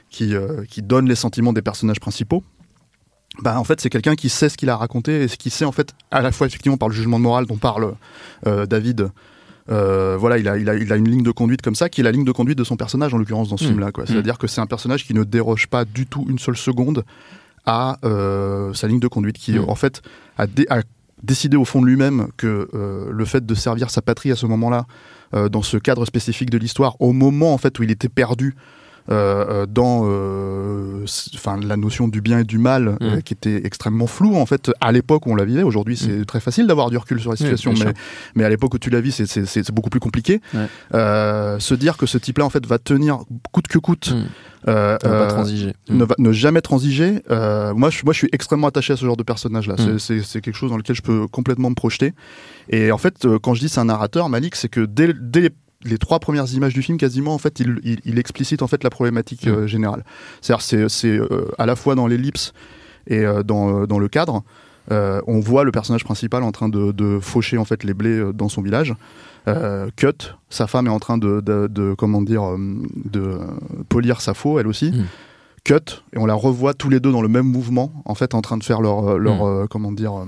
qui, 0.09 0.35
euh, 0.35 0.63
qui 0.69 0.81
donnent 0.81 1.07
les 1.07 1.15
sentiments 1.15 1.53
des 1.53 1.61
personnages 1.61 1.99
principaux. 2.01 2.43
Bah, 3.41 3.59
en 3.59 3.63
fait, 3.63 3.81
c'est 3.81 3.89
quelqu'un 3.89 4.15
qui 4.15 4.29
sait 4.29 4.47
ce 4.49 4.57
qu'il 4.57 4.69
a 4.69 4.77
raconté 4.77 5.23
et 5.23 5.27
qui 5.27 5.49
sait, 5.49 5.65
en 5.65 5.71
fait, 5.71 5.93
à 6.11 6.21
la 6.21 6.31
fois, 6.31 6.45
effectivement, 6.47 6.77
par 6.77 6.87
le 6.89 6.93
jugement 6.95 7.17
de 7.17 7.23
morale 7.23 7.45
dont 7.47 7.57
parle 7.57 7.95
euh, 8.45 8.65
David. 8.65 9.09
euh, 9.71 10.17
voilà, 10.19 10.37
il 10.37 10.47
a, 10.47 10.57
il, 10.57 10.69
a, 10.69 10.75
il 10.75 10.91
a 10.91 10.95
une 10.97 11.09
ligne 11.09 11.23
de 11.23 11.31
conduite 11.31 11.61
comme 11.61 11.73
ça, 11.75 11.89
qui 11.89 12.01
est 12.01 12.03
la 12.03 12.11
ligne 12.11 12.25
de 12.25 12.31
conduite 12.31 12.57
de 12.57 12.63
son 12.63 12.75
personnage, 12.77 13.13
en 13.13 13.17
l'occurrence, 13.17 13.49
dans 13.49 13.57
ce 13.57 13.63
Mm. 13.63 13.67
film-là. 13.69 13.91
C'est-à-dire 14.05 14.37
que 14.37 14.45
c'est 14.47 14.61
un 14.61 14.67
personnage 14.67 15.05
qui 15.05 15.13
ne 15.13 15.23
déroge 15.23 15.67
pas 15.67 15.83
du 15.85 16.05
tout 16.05 16.25
une 16.29 16.37
seule 16.37 16.57
seconde 16.57 17.03
à 17.65 17.97
euh, 18.03 18.73
sa 18.73 18.87
ligne 18.87 18.99
de 18.99 19.07
conduite, 19.07 19.37
qui, 19.37 19.53
Mm. 19.57 19.65
en 19.69 19.75
fait, 19.75 20.01
a, 20.37 20.45
dé- 20.47 20.67
a 20.69 20.81
décidé 21.23 21.55
au 21.57 21.63
fond 21.65 21.81
de 21.81 21.87
lui-même 21.87 22.27
que 22.37 22.67
le 23.09 23.25
fait 23.25 23.45
de 23.45 23.55
servir 23.55 23.89
sa 23.89 24.01
patrie 24.01 24.31
à 24.31 24.35
ce 24.35 24.45
moment-là, 24.45 24.85
dans 25.49 25.61
ce 25.63 25.77
cadre 25.77 26.05
spécifique 26.05 26.49
de 26.49 26.57
l'histoire, 26.57 26.97
au 26.99 27.13
moment 27.13 27.53
en 27.53 27.57
fait 27.57 27.79
où 27.79 27.83
il 27.83 27.89
était 27.89 28.09
perdu 28.09 28.55
euh, 29.09 29.63
euh, 29.63 29.65
dans 29.65 30.03
euh, 30.05 31.03
enfin 31.35 31.59
la 31.61 31.75
notion 31.77 32.07
du 32.07 32.21
bien 32.21 32.39
et 32.39 32.43
du 32.43 32.57
mal 32.57 32.87
euh, 33.01 33.17
Mm. 33.17 33.21
qui 33.23 33.33
était 33.33 33.61
extrêmement 33.65 34.07
floue 34.07 34.35
en 34.35 34.45
fait 34.45 34.71
à 34.79 34.91
l'époque 34.91 35.25
où 35.27 35.31
on 35.31 35.35
la 35.35 35.45
vivait 35.45 35.63
aujourd'hui 35.63 35.97
c'est 35.97 36.25
très 36.25 36.39
facile 36.39 36.67
d'avoir 36.67 36.89
du 36.89 36.97
recul 36.97 37.19
sur 37.19 37.31
la 37.31 37.35
situation 37.35 37.73
mais, 37.77 37.93
mais 38.35 38.43
à 38.45 38.49
l'époque 38.49 38.73
où 38.73 38.79
tu 38.79 38.89
la 38.89 39.01
vis 39.01 39.11
c'est- 39.11 39.25
c'est 39.25 39.45
c'est 39.45 39.71
beaucoup 39.71 39.89
plus 39.89 39.99
compliqué 39.99 40.39
Ouais. 40.53 40.67
Euh, 40.93 41.59
se 41.59 41.73
dire 41.75 41.97
que 41.97 42.05
ce 42.05 42.17
type 42.17 42.37
là 42.37 42.45
en 42.45 42.49
fait 42.49 42.65
va 42.65 42.79
tenir 42.79 43.19
coûte 43.51 43.67
que 43.67 43.77
coûte 43.77 44.11
Mm. 44.13 44.23
euh, 44.69 44.97
pas 44.99 45.07
euh. 45.09 45.71
Mm. 45.89 45.97
ne, 45.97 46.03
va- 46.05 46.15
ne 46.17 46.31
jamais 46.31 46.61
transiger. 46.61 47.21
Euh, 47.29 47.73
moi, 47.73 47.89
je, 47.89 48.01
moi, 48.05 48.13
je 48.13 48.19
suis 48.19 48.29
extrêmement 48.31 48.67
attaché 48.67 48.93
à 48.93 48.95
ce 48.95 49.03
genre 49.05 49.17
de 49.17 49.23
personnage-là. 49.23 49.75
Mm. 49.77 49.99
C'est- 49.99 50.39
quelque 50.41 50.55
chose 50.55 50.69
dans 50.71 50.77
lequel 50.77 50.95
je 50.95 51.01
peux 51.01 51.27
complètement 51.27 51.69
me 51.69 51.75
projeter. 51.75 52.13
Et 52.69 52.89
en 52.93 52.97
fait, 52.97 53.27
quand 53.41 53.53
je 53.55 53.59
dis 53.59 53.67
c'est 53.67 53.81
un 53.81 53.85
narrateur, 53.85 54.29
Malik, 54.29 54.55
c'est 54.55 54.69
que 54.69 54.79
dès, 54.85 55.13
dès 55.13 55.49
les, 55.85 55.97
trois 55.97 56.19
premières 56.19 56.51
images 56.53 56.73
du 56.73 56.81
film, 56.81 56.97
quasiment, 56.97 57.33
en 57.33 57.37
fait, 57.37 57.59
il, 57.59 57.79
il, 57.83 57.99
il 58.05 58.19
explicite 58.19 58.61
en 58.61 58.67
fait 58.67 58.83
la 58.83 58.89
problématique 58.89 59.45
Mm. 59.45 59.49
euh, 59.51 59.67
générale. 59.67 60.03
C'est-à-dire, 60.41 60.61
c'est 60.63 60.89
c'est, 60.89 61.17
euh, 61.17 61.47
à 61.57 61.65
la 61.65 61.75
fois 61.75 61.95
dans 61.95 62.07
l'ellipse 62.07 62.53
et 63.07 63.19
euh, 63.25 63.43
dans, 63.43 63.81
euh, 63.81 63.85
dans 63.87 63.99
le 63.99 64.07
cadre. 64.07 64.43
Euh, 64.91 65.21
on 65.27 65.39
voit 65.39 65.63
le 65.63 65.71
personnage 65.71 66.03
principal 66.03 66.43
en 66.43 66.51
train 66.51 66.67
de, 66.67 66.91
de 66.91 67.19
faucher 67.21 67.57
en 67.57 67.63
fait 67.65 67.83
les 67.85 67.93
blés 67.93 68.21
dans 68.33 68.49
son 68.49 68.61
village. 68.61 68.93
Euh, 69.47 69.89
cut, 69.95 70.35
sa 70.49 70.67
femme 70.67 70.87
est 70.87 70.91
en 70.91 70.99
train 70.99 71.17
de, 71.17 71.39
de, 71.41 71.67
de- 71.67 71.93
comment 71.97 72.21
dire 72.21 72.43
de 72.57 73.37
polir 73.89 74.19
sa 74.21 74.33
faux, 74.33 74.59
elle 74.59 74.67
aussi. 74.67 74.91
Mm. 74.91 75.05
Cut 75.65 76.03
et 76.13 76.17
on 76.17 76.25
la 76.25 76.33
revoit 76.33 76.73
tous 76.73 76.89
les 76.89 76.99
deux 76.99 77.11
dans 77.13 77.21
le 77.21 77.29
même 77.29 77.45
mouvement, 77.45 77.93
en 78.03 78.15
fait, 78.15 78.33
en 78.35 78.41
train 78.41 78.57
de 78.57 78.63
faire 78.63 78.81
leur 78.81 79.17
leur 79.17 79.45
Mm. 79.45 79.47
euh, 79.63 79.67
comment 79.69 79.91
dire 79.93 80.13
euh, 80.19 80.25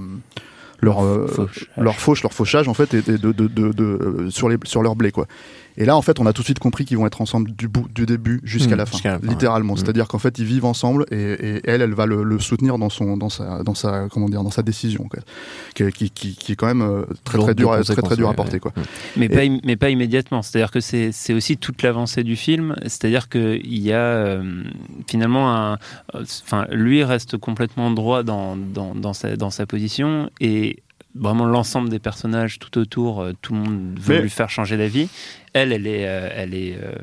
leur 0.82 1.04
euh, 1.04 1.28
Fauchage. 1.28 1.70
leur 1.78 1.96
fauche, 2.00 2.24
leur 2.24 2.34
fauchage 2.34 2.68
en 2.68 2.74
fait, 2.74 2.94
et, 2.94 2.98
et 2.98 3.02
de, 3.02 3.32
de, 3.32 3.48
de, 3.48 3.72
de, 3.72 3.84
euh, 3.84 4.30
sur 4.30 4.50
les 4.50 4.58
sur 4.64 4.82
leur 4.82 4.96
blé 4.96 5.12
quoi. 5.12 5.26
Et 5.78 5.86
là, 5.86 5.96
en 5.98 6.02
fait, 6.02 6.20
on 6.20 6.26
a 6.26 6.34
tout 6.34 6.42
de 6.42 6.46
suite 6.46 6.60
compris 6.60 6.86
qu'ils 6.86 6.98
vont 6.98 7.06
être 7.06 7.22
ensemble 7.22 7.52
du, 7.52 7.68
bout, 7.68 7.88
du 7.94 8.06
début 8.06 8.40
jusqu'à 8.44 8.76
Mmh, 8.76 8.78
la 8.78 8.86
fin, 8.86 8.92
jusqu'à 8.94 9.12
la 9.14 9.20
fin, 9.20 9.28
littéralement. 9.28 9.74
ouais. 9.74 9.80
Mmh. 9.80 9.84
C'est-à-dire 9.84 10.08
qu'en 10.08 10.20
fait, 10.20 10.40
ils 10.40 10.46
vivent 10.46 10.66
ensemble 10.66 11.06
et, 11.12 11.18
et 11.18 11.62
elle, 11.66 11.82
elle 11.82 11.94
va 11.94 12.06
le, 12.06 12.24
le 12.24 12.40
soutenir 12.40 12.78
dans 12.78 12.90
son, 12.90 13.18
dans 13.18 13.30
sa, 13.30 13.64
dans 13.64 13.76
sa, 13.76 14.08
comment 14.10 14.30
dire, 14.30 14.44
dans 14.44 14.52
sa 14.52 14.62
décision, 14.62 15.08
quoi. 15.10 15.20
Qui, 15.76 15.92
qui, 15.92 16.10
qui, 16.12 16.36
qui 16.36 16.52
est 16.54 16.56
quand 16.56 16.68
même 16.68 16.82
euh, 16.82 17.04
très 17.24 17.38
très 17.40 17.56
dur, 17.56 17.72
à, 17.74 17.82
très 17.84 17.96
très 18.02 18.16
dur 18.16 18.30
à 18.30 18.34
porter, 18.34 18.54
ouais. 18.54 18.60
quoi. 18.60 18.74
Mais, 19.18 19.26
Et- 19.26 19.30
pas, 19.30 19.42
im- 19.42 19.60
mais 19.64 19.76
pas 19.76 19.90
immédiatement. 19.90 20.42
C'est-à-dire 20.42 20.72
que 20.72 20.80
c'est 20.80 21.12
c'est 21.12 21.34
aussi 21.34 21.58
toute 21.58 21.82
l'avancée 21.84 22.24
du 22.24 22.36
film. 22.36 22.76
C'est-à-dire 22.84 23.28
qu'il 23.30 23.78
y 23.80 23.92
a 23.92 23.98
euh, 23.98 24.64
finalement 25.08 25.54
un. 25.54 25.74
euh, 26.16 26.24
Enfin, 26.46 26.66
lui 26.72 27.04
reste 27.04 27.38
complètement 27.38 27.92
droit 27.92 28.24
dans, 28.24 28.56
dans, 28.56 28.96
dans, 28.96 29.14
sa, 29.14 29.36
dans 29.36 29.50
sa 29.50 29.66
position 29.66 30.30
et 30.40 30.78
vraiment 31.16 31.46
l'ensemble 31.46 31.90
des 31.90 32.00
personnages 32.00 32.60
tout 32.60 32.78
autour, 32.78 33.22
euh, 33.22 33.34
tout 33.42 33.54
le 33.54 33.60
monde 33.60 33.98
veut 34.00 34.16
Mais- 34.16 34.22
lui 34.22 34.30
faire 34.30 34.50
changer 34.50 34.78
d'avis. 34.78 35.08
Elle, 35.54 35.72
elle 35.72 35.88
est. 35.88 36.06
euh, 36.08 36.30
elle 36.36 36.54
est 36.54 36.78
euh, 36.82 36.96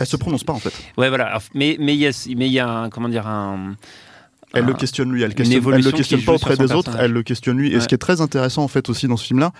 Elle 0.00 0.06
se 0.06 0.16
prononce 0.16 0.42
pas, 0.44 0.52
en 0.52 0.58
fait. 0.58 0.72
Ouais, 0.96 1.08
voilà. 1.08 1.38
Mais 1.54 1.76
mais 1.78 1.94
il 1.94 2.00
y 2.00 2.06
a, 2.06 2.10
mais 2.36 2.46
il 2.46 2.52
y 2.52 2.58
a 2.58 2.68
un. 2.68 2.90
Comment 2.90 3.08
dire 3.08 3.26
un. 3.28 3.76
Elle 4.54 4.64
un- 4.64 4.66
le 4.68 4.74
questionne 4.74 5.10
lui, 5.12 5.22
elle, 5.22 5.34
questionne, 5.34 5.62
elle 5.74 5.82
le 5.84 5.90
questionne 5.92 6.22
pas 6.22 6.32
auprès 6.32 6.56
des 6.56 6.72
autres, 6.72 6.96
elle 6.98 7.12
le 7.12 7.22
questionne 7.22 7.56
lui. 7.58 7.70
Et 7.72 7.74
Ouais. 7.76 7.80
ce 7.80 7.88
qui 7.88 7.94
est 7.94 7.98
très 7.98 8.20
intéressant 8.20 8.62
en 8.62 8.68
fait 8.68 8.88
aussi 8.88 9.08
dans 9.08 9.16
ce 9.16 9.24
film-là, 9.26 9.52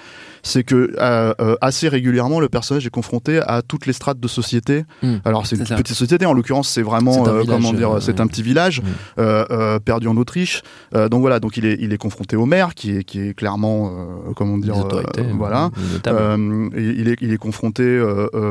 c'est 0.42 0.62
que 0.64 0.92
euh, 0.98 1.34
euh, 1.40 1.56
assez 1.60 1.88
régulièrement 1.88 2.40
le 2.40 2.48
personnage 2.48 2.86
est 2.86 2.90
confronté 2.90 3.38
à 3.40 3.62
toutes 3.62 3.86
les 3.86 3.92
strates 3.92 4.20
de 4.20 4.28
société. 4.28 4.84
Mm. 5.02 5.16
Alors 5.24 5.46
c'est 5.46 5.56
une 5.56 5.66
ça. 5.66 5.76
petite 5.76 5.94
société, 5.96 6.26
en 6.26 6.32
l'occurrence 6.32 6.68
c'est 6.68 6.82
vraiment 6.82 7.26
euh, 7.26 7.40
village, 7.42 7.46
comment 7.46 7.72
dire, 7.72 7.96
euh, 7.96 8.00
c'est 8.00 8.20
un 8.20 8.26
petit 8.26 8.42
village 8.42 8.80
Mm. 8.82 8.84
euh, 9.20 9.44
euh, 9.50 9.78
perdu 9.78 10.08
en 10.08 10.16
Autriche. 10.16 10.62
Donc 11.10 11.20
voilà, 11.20 11.40
donc 11.40 11.56
il 11.56 11.64
est 11.66 11.76
il 11.80 11.92
est 11.92 11.98
confronté 11.98 12.36
au 12.36 12.46
maire 12.46 12.74
qui 12.74 12.90
est 12.96 13.04
qui 13.04 13.20
est 13.20 13.34
clairement 13.34 13.90
comment 14.36 14.58
dire 14.58 14.74
voilà. 15.32 15.70
il 16.76 17.08
est 17.08 17.16
il 17.20 17.32
est 17.32 17.36
confronté 17.36 17.84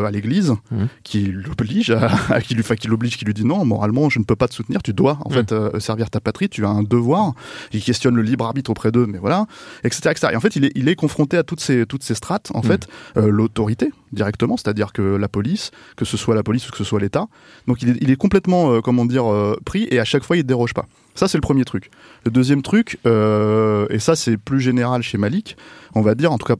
à 0.07 0.11
l'église 0.11 0.53
Mhm. 0.71 0.87
qui 1.03 1.31
l'oblige 1.31 1.91
à, 1.91 2.07
à- 2.29 2.41
qui 2.41 2.55
lui 2.55 2.63
qui 2.63 2.87
l'oblige 2.87 3.17
qui 3.17 3.25
lui 3.25 3.33
dit 3.33 3.45
non 3.45 3.63
moralement 3.65 4.09
je 4.09 4.19
ne 4.19 4.23
peux 4.23 4.35
pas 4.35 4.47
te 4.47 4.53
soutenir 4.53 4.81
tu 4.83 4.93
dois 4.93 5.17
en 5.25 5.29
fait 5.29 5.53
servir 5.79 6.09
ta 6.09 6.19
patrie 6.19 6.32
tu 6.49 6.65
as 6.65 6.69
un 6.69 6.83
devoir 6.83 7.33
il 7.71 7.81
questionne 7.83 8.15
le 8.15 8.21
libre 8.21 8.45
arbitre 8.45 8.71
auprès 8.71 8.91
d'eux 8.91 9.05
mais 9.07 9.17
voilà 9.19 9.45
etc 9.83 10.09
etc 10.11 10.27
et 10.33 10.35
en 10.35 10.39
fait 10.41 10.55
il 10.55 10.65
est 10.65 10.71
il 10.75 10.89
est 10.89 10.95
confronté 10.95 11.37
à 11.37 11.43
toutes 11.43 11.59
ces 11.61 11.85
toutes 11.85 12.03
ces 12.03 12.15
strates 12.15 12.51
en 12.53 12.59
Mhm. 12.59 12.65
fait 12.65 12.87
euh, 13.17 13.27
l'autorité 13.29 13.91
directement 14.11 14.57
c'est-à-dire 14.57 14.93
que 14.93 15.01
la 15.01 15.27
police 15.27 15.71
que 15.95 16.05
ce 16.05 16.17
soit 16.17 16.35
la 16.35 16.43
police 16.43 16.67
ou 16.67 16.71
que 16.71 16.77
ce 16.77 16.83
soit 16.83 16.99
l'État 16.99 17.27
donc 17.67 17.81
il 17.81 17.89
est, 17.89 17.97
il 18.01 18.09
est 18.11 18.15
complètement 18.15 18.71
euh, 18.71 18.81
comment 18.81 19.05
dire 19.05 19.31
euh, 19.31 19.55
pris 19.65 19.87
et 19.91 19.99
à 19.99 20.05
chaque 20.05 20.23
fois 20.23 20.37
il 20.37 20.43
déroge 20.43 20.73
pas 20.73 20.85
ça 21.15 21.27
c'est 21.27 21.37
le 21.37 21.41
premier 21.41 21.63
truc 21.65 21.89
le 22.25 22.31
deuxième 22.31 22.61
truc 22.61 22.99
euh, 23.05 23.85
et 23.89 23.99
ça 23.99 24.15
c'est 24.15 24.37
plus 24.37 24.59
général 24.59 25.01
chez 25.03 25.17
Malik 25.17 25.55
on 25.95 26.01
va 26.01 26.15
dire, 26.15 26.31
en 26.31 26.39
tout 26.39 26.47
cas, 26.47 26.55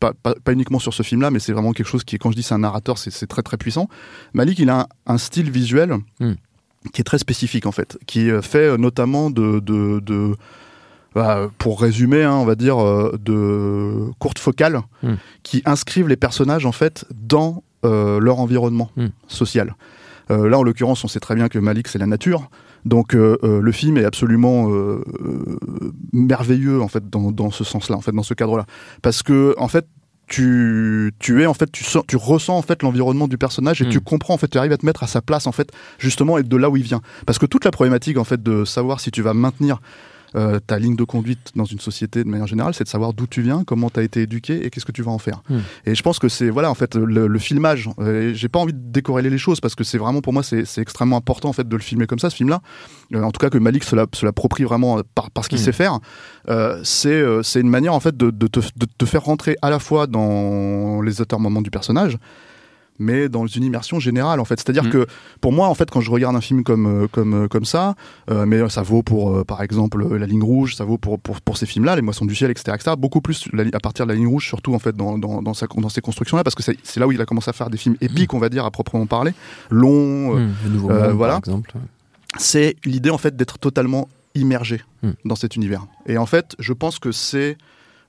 pas, 0.00 0.14
pas, 0.14 0.34
pas 0.42 0.52
uniquement 0.54 0.78
sur 0.78 0.94
ce 0.94 1.02
film-là, 1.02 1.30
mais 1.30 1.40
c'est 1.40 1.52
vraiment 1.52 1.72
quelque 1.74 1.86
chose 1.88 2.04
qui, 2.04 2.16
est- 2.16 2.18
quand 2.18 2.30
je 2.30 2.36
dis 2.36 2.42
c'est 2.42 2.54
un 2.54 2.60
narrateur, 2.60 2.96
c'est 2.96 3.26
très 3.26 3.42
très 3.42 3.58
puissant. 3.58 3.86
Malik, 4.32 4.58
il 4.60 4.70
a 4.70 4.80
un, 4.80 4.86
un 5.12 5.18
style 5.18 5.50
visuel 5.50 5.98
Mm. 6.20 6.32
Qui 6.92 7.00
est 7.00 7.04
très 7.04 7.18
spécifique 7.18 7.66
en 7.66 7.72
fait, 7.72 7.98
qui 8.06 8.28
est 8.28 8.42
fait 8.42 8.58
euh, 8.70 8.76
notamment 8.76 9.30
de, 9.30 9.60
de, 9.60 10.00
de 10.00 10.34
bah, 11.14 11.50
pour 11.58 11.80
résumer, 11.80 12.22
hein, 12.22 12.34
on 12.34 12.44
va 12.44 12.54
dire, 12.54 12.78
euh, 12.82 13.16
de 13.22 14.10
courtes 14.18 14.38
focales 14.38 14.80
Mm. 15.02 15.14
qui 15.42 15.62
inscrivent 15.64 16.08
les 16.08 16.16
personnages 16.16 16.66
en 16.66 16.72
fait 16.72 17.04
dans 17.14 17.62
euh, 17.84 18.18
leur 18.20 18.38
environnement 18.40 18.90
Mm. 18.96 19.06
social. 19.28 19.74
Euh, 20.30 20.48
là, 20.48 20.58
en 20.58 20.62
l'occurrence, 20.62 21.02
on 21.04 21.08
sait 21.08 21.20
très 21.20 21.34
bien 21.34 21.48
que 21.48 21.58
Malik, 21.58 21.88
c'est 21.88 21.98
la 21.98 22.06
nature. 22.06 22.50
Donc, 22.84 23.14
euh, 23.14 23.38
euh, 23.42 23.60
le 23.60 23.72
film 23.72 23.96
est 23.96 24.04
absolument 24.04 24.70
euh, 24.70 25.02
euh, 25.24 25.92
merveilleux 26.12 26.80
en 26.82 26.88
fait 26.88 27.08
dans, 27.08 27.32
dans 27.32 27.50
ce 27.50 27.64
sens-là, 27.64 27.96
en 27.96 28.00
fait, 28.02 28.12
dans 28.12 28.22
ce 28.22 28.34
cadre-là, 28.34 28.66
parce 29.02 29.22
que 29.22 29.54
en 29.58 29.68
fait, 29.68 29.86
tu, 30.28 31.12
tu 31.18 31.42
es 31.42 31.46
en 31.46 31.54
fait, 31.54 31.70
tu, 31.72 31.84
sens- 31.84 32.04
tu 32.06 32.16
ressens 32.16 32.56
en 32.56 32.62
fait 32.62 32.82
l'environnement 32.82 33.28
du 33.28 33.38
personnage 33.38 33.82
et 33.82 33.86
Mm. 33.86 33.90
tu 33.90 34.00
comprends 34.00 34.34
en 34.34 34.38
fait, 34.38 34.48
tu 34.48 34.58
arrives 34.58 34.72
à 34.72 34.76
te 34.76 34.86
mettre 34.86 35.02
à 35.02 35.06
sa 35.06 35.20
place 35.22 35.46
en 35.46 35.52
fait, 35.52 35.72
justement, 35.98 36.38
et 36.38 36.42
de 36.42 36.56
là 36.56 36.68
où 36.70 36.76
il 36.76 36.82
vient. 36.82 37.00
Parce 37.26 37.38
que 37.38 37.46
toute 37.46 37.64
la 37.64 37.70
problématique 37.70 38.18
en 38.18 38.24
fait 38.24 38.42
de 38.42 38.64
savoir 38.64 39.00
si 39.00 39.10
tu 39.10 39.22
vas 39.22 39.34
maintenir 39.34 39.80
euh, 40.36 40.58
ta 40.60 40.78
ligne 40.78 40.96
de 40.96 41.04
conduite 41.04 41.52
dans 41.56 41.64
une 41.64 41.80
société 41.80 42.22
de 42.24 42.28
manière 42.28 42.46
générale, 42.46 42.74
c'est 42.74 42.84
de 42.84 42.88
savoir 42.88 43.12
d'où 43.12 43.26
tu 43.26 43.42
viens, 43.42 43.64
comment 43.64 43.90
tu 43.90 44.00
as 44.00 44.02
été 44.02 44.22
éduqué 44.22 44.64
et 44.64 44.70
qu'est-ce 44.70 44.84
que 44.86 44.92
tu 44.92 45.02
vas 45.02 45.10
en 45.12 45.18
faire. 45.18 45.42
Hmm. 45.48 45.58
Et 45.86 45.94
je 45.94 46.02
pense 46.02 46.18
que 46.18 46.28
c'est 46.28 46.50
voilà 46.50 46.70
en 46.70 46.74
fait 46.74 46.94
le, 46.96 47.26
le 47.26 47.38
filmage. 47.38 47.88
euh, 47.98 48.32
J'ai 48.34 48.48
pas 48.48 48.58
envie 48.58 48.72
de 48.74 48.78
décorréler 48.80 49.30
les 49.30 49.38
choses 49.38 49.60
parce 49.60 49.74
que 49.74 49.84
c'est 49.84 49.98
vraiment 49.98 50.20
pour 50.20 50.32
moi 50.32 50.42
c'est 50.42 50.64
extrêmement 50.78 51.16
important 51.16 51.48
en 51.48 51.52
fait 51.52 51.66
de 51.68 51.76
le 51.76 51.82
filmer 51.82 52.06
comme 52.06 52.18
ça 52.18 52.30
ce 52.30 52.36
film-là. 52.36 52.60
Euh, 53.14 53.22
en 53.22 53.30
tout 53.30 53.38
cas 53.40 53.50
que 53.50 53.58
Malik 53.58 53.84
se 53.84 53.96
la- 53.96 54.06
se 54.12 54.26
l'approprie 54.26 54.64
vraiment 54.64 55.00
par, 55.14 55.30
par 55.30 55.44
ce 55.44 55.48
qu'il 55.48 55.58
Hmm. 55.58 55.62
sait 55.62 55.72
faire. 55.72 55.98
C'est 56.84 57.22
c'est 57.42 57.60
une 57.60 57.68
manière 57.70 57.94
en 57.94 58.00
fait 58.00 58.16
de, 58.16 58.30
de, 58.30 58.46
te, 58.46 58.60
de 58.60 58.86
te 58.96 59.04
faire 59.04 59.22
rentrer 59.22 59.56
à 59.62 59.70
la 59.70 59.78
fois 59.78 60.06
dans 60.06 61.00
les 61.02 61.20
auteurs 61.20 61.40
moments 61.40 61.62
du 61.62 61.70
personnage 61.70 62.16
mais 62.98 63.28
dans 63.28 63.46
une 63.46 63.64
immersion 63.64 64.00
générale 64.00 64.40
en 64.40 64.44
fait. 64.44 64.58
C'est-à-dire 64.58 64.84
Mm. 64.84 64.90
que 64.90 65.06
pour 65.40 65.52
moi 65.52 65.68
en 65.68 65.74
fait 65.74 65.90
quand 65.90 66.00
je 66.00 66.10
regarde 66.10 66.34
un 66.36 66.40
film 66.40 66.64
comme 66.64 66.86
euh, 66.86 67.06
comme 67.08 67.34
euh, 67.34 67.48
comme 67.48 67.64
ça, 67.64 67.94
euh, 68.30 68.46
mais 68.46 68.68
ça 68.68 68.82
vaut 68.82 69.02
pour 69.02 69.36
euh, 69.36 69.44
par 69.44 69.62
exemple 69.62 70.16
La 70.16 70.26
Ligne 70.26 70.42
Rouge, 70.42 70.74
ça 70.74 70.84
vaut 70.84 70.98
pour 70.98 71.18
pour, 71.18 71.40
pour 71.40 71.56
ces 71.56 71.66
films-là, 71.66 71.96
Les 71.96 72.02
Moissons 72.02 72.24
du 72.24 72.34
ciel, 72.34 72.50
etc., 72.50 72.72
etc. 72.74 72.96
Beaucoup 72.98 73.20
plus 73.20 73.48
la 73.52 73.64
à 73.72 73.80
partir 73.80 74.06
de 74.06 74.10
La 74.12 74.16
Ligne 74.16 74.26
Rouge 74.26 74.46
surtout 74.46 74.74
en 74.74 74.78
fait 74.78 74.96
dans 74.96 75.18
dans 75.18 75.42
dans, 75.42 75.54
sa, 75.54 75.66
dans 75.66 75.88
ces 75.88 76.00
constructions-là 76.00 76.44
parce 76.44 76.54
que 76.54 76.62
c'est 76.62 77.00
là 77.00 77.06
où 77.06 77.12
il 77.12 77.20
a 77.20 77.26
commencé 77.26 77.50
à 77.50 77.52
faire 77.52 77.70
des 77.70 77.78
films 77.78 77.96
épiques 78.00 78.34
on 78.34 78.38
va 78.38 78.48
dire 78.48 78.64
à 78.64 78.70
proprement 78.70 79.06
parler, 79.06 79.32
longs. 79.70 80.38
nouveau 80.68 80.90
euh, 80.90 81.08
monde, 81.08 81.16
voilà. 81.16 81.40
c'est 82.36 82.76
l'idée 82.84 83.10
en 83.10 83.18
fait 83.18 83.36
d'être 83.36 83.58
totalement 83.58 84.08
immergé 84.34 84.82
dans 85.24 85.34
cet 85.36 85.56
univers. 85.56 85.86
Et 86.06 86.18
en 86.18 86.26
fait, 86.26 86.54
je 86.58 86.72
pense 86.72 86.98
que 86.98 87.12
c'est 87.12 87.56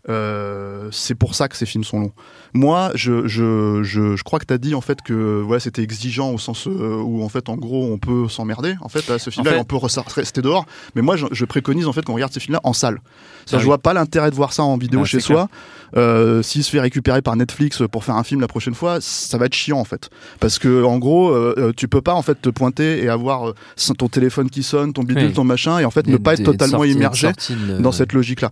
euh, 0.08 0.88
c'est 0.92 1.16
pour 1.16 1.36
ça 1.36 1.50
que 1.50 1.58
ces 1.58 1.66
films 1.66 1.84
sont 1.84 2.00
longs. 2.00 2.14
Moi, 2.54 2.92
je, 2.96 3.28
je, 3.28 3.84
je, 3.84 4.16
je 4.16 4.24
crois 4.24 4.40
que 4.40 4.46
tu 4.46 4.54
as 4.54 4.58
dit 4.58 4.74
en 4.74 4.82
fait 4.82 5.02
que 5.02 5.42
voilà, 5.46 5.60
c'était 5.60 5.84
exigeant 5.84 6.32
au 6.32 6.38
sens 6.38 6.68
euh, 6.68 7.02
où 7.02 7.22
en 7.22 7.30
fait 7.30 7.50
en 7.50 7.58
gros 7.58 7.92
on 7.92 7.98
peut 7.98 8.28
s'emmerder. 8.30 8.76
En 8.82 8.90
fait, 8.90 9.10
à 9.12 9.20
ce 9.20 9.30
film-là, 9.30 9.52
En 9.52 9.54
fait- 9.56 9.60
on 9.60 9.66
peut 9.66 9.78
rester 10.16 10.42
dehors. 10.42 10.66
Mais 10.96 11.02
moi, 11.02 11.16
je, 11.18 11.46
préconise 11.46 11.86
en 11.88 11.94
fait 11.94 12.04
qu'on 12.04 12.14
regarde 12.14 12.32
ces 12.32 12.40
films-là 12.40 12.62
en 12.64 12.74
salle. 12.74 13.02
Ça, 13.46 13.58
Ah 13.58 13.60
je 13.60 13.66
vois 13.66 13.78
pas 13.78 13.94
l'intérêt 13.94 14.30
de 14.32 14.36
voir 14.36 14.54
ça 14.54 14.64
en 14.64 14.78
vidéo 14.78 15.02
Ah, 15.04 15.06
chez 15.06 15.20
soi. 15.20 15.50
Euh, 15.98 16.42
S'il 16.44 16.64
se 16.64 16.70
fait 16.72 16.80
récupérer 16.80 17.22
par 17.22 17.36
Netflix 17.36 17.82
pour 17.92 18.04
faire 18.04 18.16
un 18.16 18.24
film 18.24 18.42
la 18.42 18.48
prochaine 18.48 18.74
fois, 18.76 19.00
ça 19.02 19.38
va 19.38 19.46
être 19.48 19.54
chiant 19.56 19.80
en 19.80 19.84
fait. 19.86 20.10
Parce 20.40 20.60
que 20.60 20.84
en 20.84 20.98
gros, 21.00 21.30
euh, 21.32 21.54
euh, 21.58 21.72
tu 21.76 21.88
peux 21.88 22.02
pas 22.02 22.14
en 22.14 22.22
fait 22.22 22.40
te 22.42 22.50
pointer 22.50 23.04
et 23.04 23.10
avoir 23.10 23.50
euh, 23.50 23.54
ton 23.98 24.08
téléphone 24.08 24.50
qui 24.50 24.64
sonne, 24.64 24.94
ton 24.94 25.04
bidule, 25.04 25.28
Oui. 25.28 25.34
ton 25.34 25.44
machin, 25.44 25.80
et 25.80 25.86
en 25.86 25.92
fait 25.92 26.08
ne 26.08 26.18
pas 26.18 26.34
être 26.34 26.44
totalement 26.44 26.78
sorties- 26.80 26.92
immergé 26.94 27.28
de- 27.28 27.82
dans 27.82 27.92
cette 27.92 28.14
logique-là. 28.14 28.52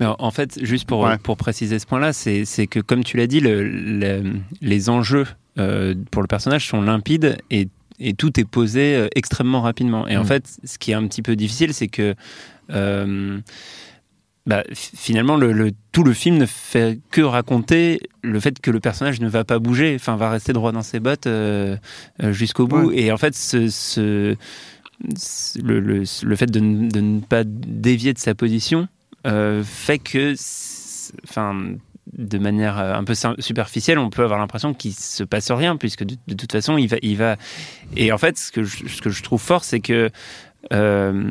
Mais 0.00 0.06
en- 0.06 0.30
fait, 0.30 0.58
juste 0.64 0.86
pour, 0.88 1.00
Ouais. 1.00 1.18
pour 1.18 1.36
préciser 1.36 1.78
ce 1.78 1.86
point-là, 1.86 2.12
c'est 2.12 2.44
c'est 2.44 2.66
que, 2.66 2.80
comme 2.80 3.04
tu 3.04 3.16
l'as 3.16 3.26
dit, 3.26 3.40
le- 3.40 3.62
le- 3.68 4.32
les 4.60 4.88
enjeux 4.88 5.26
euh, 5.58 5.94
pour 6.10 6.22
le 6.22 6.28
personnage 6.28 6.66
sont 6.66 6.80
limpides 6.80 7.36
et, 7.50 7.68
et 8.00 8.14
tout 8.14 8.40
est 8.40 8.44
posé 8.44 8.96
euh, 8.96 9.08
extrêmement 9.14 9.60
rapidement. 9.60 10.08
Et 10.08 10.16
en 10.16 10.22
Mm. 10.22 10.26
fait, 10.26 10.44
ce 10.64 10.78
qui 10.78 10.92
est 10.92 10.94
un 10.94 11.06
petit 11.06 11.20
peu 11.22 11.36
difficile, 11.36 11.74
c'est 11.74 11.88
que 11.88 12.14
euh, 12.70 13.38
bah, 14.46 14.64
finalement, 14.74 15.36
le, 15.36 15.52
le- 15.52 15.70
tout 15.92 16.02
le 16.04 16.12
film 16.12 16.36
ne 16.38 16.46
fait 16.46 16.98
que 17.10 17.20
raconter 17.20 18.00
le 18.22 18.40
fait 18.40 18.58
que 18.60 18.70
le 18.70 18.80
personnage 18.80 19.20
ne 19.20 19.28
va 19.28 19.44
pas 19.44 19.58
bouger, 19.58 19.94
enfin, 19.94 20.16
va 20.16 20.30
rester 20.30 20.52
droit 20.52 20.72
dans 20.72 20.82
ses 20.82 20.98
bottes 21.00 21.26
euh, 21.26 21.76
euh, 22.22 22.32
jusqu'au 22.32 22.66
bout. 22.66 22.90
Et 22.92 23.12
en 23.12 23.16
fait, 23.18 23.34
ce, 23.36 23.68
ce- 23.68 24.34
ce- 25.16 25.60
le, 25.60 25.80
le- 25.80 26.02
le 26.24 26.36
fait 26.36 26.50
de, 26.50 26.60
ne- 26.60 26.88
de 26.90 27.00
ne 27.00 27.20
pas 27.20 27.44
dévier 27.44 28.12
de 28.14 28.18
sa 28.18 28.34
position 28.34 28.88
euh, 29.26 29.62
fait 29.64 29.98
que, 29.98 30.34
enfin, 31.28 31.74
de 32.12 32.38
manière 32.38 32.78
un 32.78 33.04
peu 33.04 33.14
superficielle, 33.38 33.98
on 33.98 34.10
peut 34.10 34.24
avoir 34.24 34.40
l'impression 34.40 34.74
qu'il 34.74 34.92
se 34.92 35.22
passe 35.22 35.52
rien, 35.52 35.76
puisque 35.76 36.02
de, 36.02 36.16
de 36.26 36.34
toute 36.34 36.50
façon, 36.50 36.76
il 36.78 36.88
va, 36.88 36.96
il 37.02 37.16
va. 37.16 37.36
Et 37.96 38.10
en 38.10 38.18
fait, 38.18 38.36
ce 38.38 38.50
que 38.50 38.64
je, 38.64 38.88
ce 38.88 39.00
que 39.00 39.10
je 39.10 39.22
trouve 39.22 39.40
fort, 39.40 39.62
c'est 39.62 39.78
que 39.80 40.10
euh, 40.72 41.30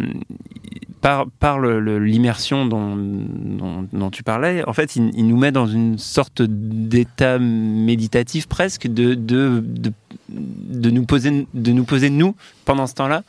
par, 1.02 1.26
par 1.40 1.60
l'immersion 1.60 2.66
dont, 2.66 2.96
dont, 2.96 3.88
dont 3.92 4.10
tu 4.12 4.24
parlais, 4.24 4.64
en 4.68 4.74
fait, 4.74 4.96
il, 4.96 5.12
il 5.16 5.28
nous 5.28 5.38
met 5.38 5.52
dans 5.52 5.68
une 5.68 5.98
sorte 5.98 6.42
d'état 6.42 7.40
méditatif 7.40 8.48
presque 8.48 8.88
de, 8.88 9.16
de, 9.16 9.64
de, 9.66 9.92
de 10.30 10.90
nous 10.92 11.06
poser, 11.06 11.48
de 11.54 11.72
nous 11.72 11.84
poser 11.84 12.10
nous 12.10 12.36
pendant 12.66 12.88
ce 12.88 12.94
temps-là 12.94 13.24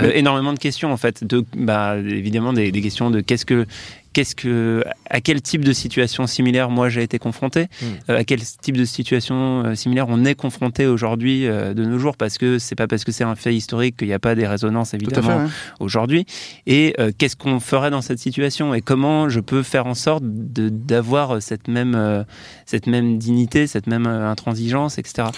euh, 0.00 0.10
énormément 0.14 0.52
de 0.52 0.58
questions 0.58 0.92
en 0.92 0.96
fait, 0.96 1.22
de, 1.22 1.44
bah, 1.54 1.96
évidemment 1.98 2.52
des, 2.52 2.72
des 2.72 2.80
questions 2.80 3.10
de 3.10 3.20
qu'est-ce 3.20 3.44
que 3.44 3.66
qu'est-ce 4.12 4.34
que 4.34 4.84
à 5.10 5.20
quel 5.20 5.40
type 5.42 5.64
de 5.64 5.72
situation 5.72 6.26
similaire 6.26 6.70
moi 6.70 6.88
j'ai 6.88 7.02
été 7.02 7.18
confronté, 7.18 7.62
Mm. 7.80 7.84
euh, 8.10 8.18
à 8.18 8.24
quel 8.24 8.40
type 8.40 8.76
de 8.76 8.84
situation 8.84 9.64
euh, 9.64 9.74
similaire 9.74 10.06
on 10.08 10.24
est 10.24 10.34
confronté 10.34 10.86
aujourd'hui 10.86 11.46
euh, 11.46 11.74
de 11.74 11.84
nos 11.84 11.98
jours 11.98 12.16
parce 12.16 12.38
que 12.38 12.58
c'est 12.58 12.74
pas 12.74 12.86
parce 12.86 13.04
que 13.04 13.12
c'est 13.12 13.24
un 13.24 13.34
fait 13.34 13.54
historique 13.54 13.96
qu'il 13.96 14.08
n'y 14.08 14.14
a 14.14 14.18
pas 14.18 14.34
des 14.34 14.46
résonances 14.46 14.94
évidemment 14.94 15.48
aujourd'hui. 15.80 16.26
Et 16.66 16.94
qu'est-ce 17.18 17.36
qu'on 17.36 17.60
ferait 17.60 17.90
dans 17.90 18.02
cette 18.02 18.18
situation 18.18 18.74
et 18.74 18.80
comment 18.80 19.28
je 19.28 19.40
peux 19.40 19.62
faire 19.62 19.86
en 19.86 19.94
sorte 19.94 20.22
de 20.24 20.68
d'avoir 20.68 21.40
cette 21.42 21.68
même 21.68 22.24
cette 22.66 22.86
même 22.86 23.18
dignité 23.18 23.66
cette 23.66 23.86
même 23.86 24.06
intransigeance 24.06 24.98
etc 24.98 25.28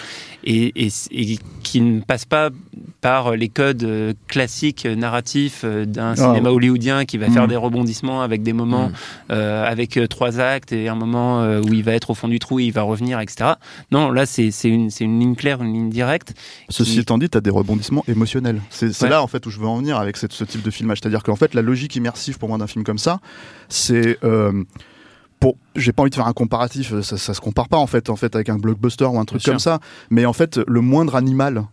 et, 0.44 0.72
et, 0.86 0.88
et 1.12 1.38
qui 1.62 1.80
ne 1.80 2.00
passe 2.00 2.24
pas 2.24 2.50
par 3.00 3.36
les 3.36 3.48
codes 3.48 4.14
classiques 4.28 4.86
narratifs 4.86 5.64
d'un 5.64 6.12
Ah, 6.12 6.16
cinéma 6.16 6.50
hollywoodien 6.50 7.04
qui 7.04 7.18
va 7.18 7.30
faire 7.30 7.44
Mm. 7.44 7.48
des 7.48 7.56
rebondissements 7.56 8.22
avec 8.22 8.42
des 8.42 8.52
moments 8.52 8.63
moment 8.64 8.88
Mm. 8.88 8.92
euh, 9.32 9.64
avec 9.64 9.96
euh, 9.96 10.06
trois 10.06 10.40
actes 10.40 10.72
et 10.72 10.88
un 10.88 10.94
moment 10.94 11.42
euh, 11.42 11.60
où 11.62 11.72
il 11.72 11.82
va 11.84 11.92
être 11.92 12.10
au 12.10 12.14
fond 12.14 12.28
du 12.28 12.38
trou 12.38 12.60
et 12.60 12.64
il 12.64 12.72
va 12.72 12.82
revenir, 12.82 13.20
etc. 13.20 13.52
Non, 13.90 14.10
là, 14.10 14.26
c'est 14.26 14.48
une, 14.64 14.88
ligne 15.00 15.34
claire, 15.34 15.62
une 15.62 15.72
ligne 15.72 15.90
directe. 15.90 16.34
Ceci 16.68 16.92
qui- 16.94 17.00
étant 17.00 17.18
dit, 17.18 17.28
tu 17.28 17.38
as 17.38 17.40
des 17.40 17.50
rebondissements 17.50 18.04
émotionnels. 18.08 18.60
C'est 18.70 18.92
c'est 18.92 19.04
Ouais. 19.04 19.10
là 19.10 19.22
en 19.22 19.26
fait 19.26 19.44
où 19.46 19.50
je 19.50 19.58
veux 19.60 19.66
en 19.66 19.76
venir 19.78 19.96
avec 19.98 20.16
cette- 20.16 20.32
ce 20.32 20.44
type 20.44 20.62
de 20.62 20.70
filmage. 20.70 20.98
C'est-à-dire 21.02 21.22
qu'en 21.22 21.36
fait, 21.36 21.54
la 21.54 21.62
logique 21.62 21.96
immersive 21.96 22.38
pour 22.38 22.48
moi 22.48 22.58
d'un 22.58 22.66
film 22.66 22.84
comme 22.84 22.98
ça, 22.98 23.20
c'est 23.68 24.18
euh, 24.24 24.62
pour. 25.40 25.56
J'ai 25.76 25.92
pas 25.92 26.02
envie 26.02 26.10
de 26.10 26.14
faire 26.14 26.26
un 26.26 26.32
comparatif. 26.32 27.00
Ça, 27.00 27.16
ça 27.16 27.34
se 27.34 27.40
compare 27.40 27.68
pas 27.68 27.76
en 27.78 27.86
fait, 27.86 28.08
en 28.10 28.16
fait 28.16 28.34
avec 28.34 28.48
un 28.48 28.56
blockbuster 28.56 29.04
ou 29.06 29.18
un 29.18 29.24
truc 29.24 29.42
Bien 29.42 29.52
comme 29.54 29.58
sûr. 29.60 29.72
ça. 29.72 29.80
Mais 30.10 30.24
en 30.26 30.32
fait, 30.32 30.60
le 30.66 30.80
moindre 30.80 31.16
animal 31.16 31.64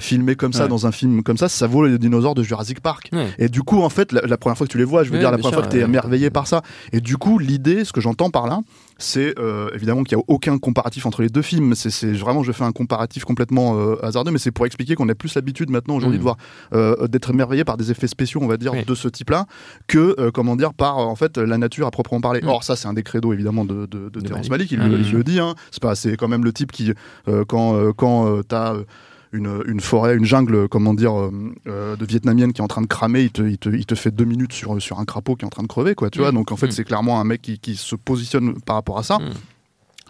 filmé 0.00 0.36
comme 0.36 0.52
ça 0.52 0.64
Ouais. 0.64 0.68
dans 0.68 0.86
un 0.86 0.92
film 0.92 1.22
comme 1.22 1.36
ça, 1.36 1.48
ça 1.48 1.66
vaut 1.66 1.84
les 1.86 1.98
dinosaures 1.98 2.34
de 2.34 2.42
Jurassic 2.42 2.80
Park. 2.80 3.08
Ouais. 3.12 3.28
Et 3.38 3.48
du 3.48 3.62
coup, 3.62 3.82
en 3.82 3.88
fait, 3.88 4.12
la, 4.12 4.20
la 4.22 4.36
première 4.36 4.56
fois 4.56 4.66
que 4.66 4.72
tu 4.72 4.78
les 4.78 4.84
vois, 4.84 5.02
je 5.02 5.08
veux 5.08 5.14
Ouais, 5.14 5.20
dire, 5.20 5.30
la 5.30 5.38
première 5.38 5.50
sûr, 5.54 5.58
fois 5.60 5.68
que 5.68 5.72
tu 5.76 5.80
es 5.80 5.84
émerveillé 5.84 6.30
par 6.30 6.46
ça. 6.46 6.62
Et 6.92 7.00
du 7.00 7.16
coup, 7.16 7.38
l'idée, 7.38 7.84
ce 7.84 7.92
que 7.92 8.00
j'entends 8.00 8.30
par 8.30 8.46
là, 8.46 8.60
c'est 9.00 9.38
euh, 9.38 9.70
évidemment 9.74 10.02
qu'il 10.04 10.16
n'y 10.16 10.22
a 10.22 10.24
aucun 10.28 10.58
comparatif 10.58 11.06
entre 11.06 11.22
les 11.22 11.28
deux 11.28 11.42
films. 11.42 11.74
C'est 11.74 12.12
vraiment, 12.12 12.42
je 12.42 12.52
fais 12.52 12.64
un 12.64 12.72
comparatif 12.72 13.24
complètement 13.24 13.76
euh, 13.78 13.96
hasardeux, 14.04 14.30
mais 14.30 14.38
c'est 14.38 14.50
pour 14.50 14.66
expliquer 14.66 14.94
qu'on 14.94 15.08
a 15.08 15.14
plus 15.14 15.34
l'habitude 15.34 15.70
maintenant 15.70 15.96
aujourd'hui 15.96 16.18
de 16.18 16.22
voir 16.22 16.36
euh, 16.74 17.06
d'être 17.08 17.30
émerveillé 17.30 17.64
par 17.64 17.76
des 17.76 17.90
effets 17.90 18.08
spéciaux, 18.08 18.40
on 18.42 18.48
va 18.48 18.56
dire, 18.56 18.72
Oui. 18.72 18.84
de 18.84 18.94
ce 18.94 19.08
type-là, 19.08 19.46
que 19.88 20.30
comment 20.30 20.56
dire 20.56 20.74
par 20.74 20.98
en 20.98 21.14
fait 21.16 21.38
la 21.38 21.58
nature 21.58 21.86
à 21.86 21.90
proprement 21.90 22.20
parler. 22.20 22.40
Mhm. 22.42 22.48
Or, 22.48 22.62
ça, 22.64 22.76
c'est 22.76 22.86
un 22.88 22.92
des 22.92 23.02
credos 23.02 23.32
évidemment 23.32 23.64
de, 23.64 23.86
de, 23.86 24.08
de 24.08 24.08
De 24.10 24.20
Terrence 24.20 24.48
Malick. 24.48 24.72
Malick. 24.72 24.92
Il, 24.92 24.98
le- 24.98 25.06
il 25.06 25.12
le 25.12 25.24
dit. 25.24 25.38
Hein. 25.40 25.54
C'est 25.70 25.82
pas, 25.82 25.94
c'est 25.94 26.16
quand 26.16 26.28
même 26.28 26.44
le 26.44 26.52
type 26.52 26.70
qui 26.72 26.92
quand 27.48 27.92
quand 27.96 28.42
t'as 28.48 28.74
une, 29.32 29.62
une 29.66 29.80
forêt, 29.80 30.16
une 30.16 30.24
jungle, 30.24 30.68
comment 30.68 30.94
dire, 30.94 31.18
euh, 31.18 31.30
euh, 31.66 31.96
de 31.96 32.04
vietnamienne 32.04 32.52
qui 32.52 32.60
est 32.60 32.64
en 32.64 32.68
train 32.68 32.82
de 32.82 32.86
cramer, 32.86 33.22
il 33.22 33.30
te, 33.30 33.42
il 33.42 33.58
te, 33.58 33.68
il 33.68 33.84
te 33.86 33.94
fait 33.94 34.10
deux 34.10 34.24
minutes 34.24 34.52
sur, 34.52 34.80
sur 34.80 34.98
un 34.98 35.04
crapaud 35.04 35.36
qui 35.36 35.44
est 35.44 35.46
en 35.46 35.50
train 35.50 35.62
de 35.62 35.68
crever, 35.68 35.94
quoi, 35.94 36.10
tu 36.10 36.18
Mm. 36.18 36.22
vois. 36.22 36.32
Donc 36.32 36.50
en 36.52 36.56
fait, 36.56 36.68
Mm. 36.68 36.72
c'est 36.72 36.84
clairement 36.84 37.20
un 37.20 37.24
mec 37.24 37.42
qui, 37.42 37.58
qui 37.58 37.76
se 37.76 37.94
positionne 37.96 38.60
par 38.62 38.76
rapport 38.76 38.98
à 38.98 39.02
ça. 39.02 39.18
Mm. 39.18 39.32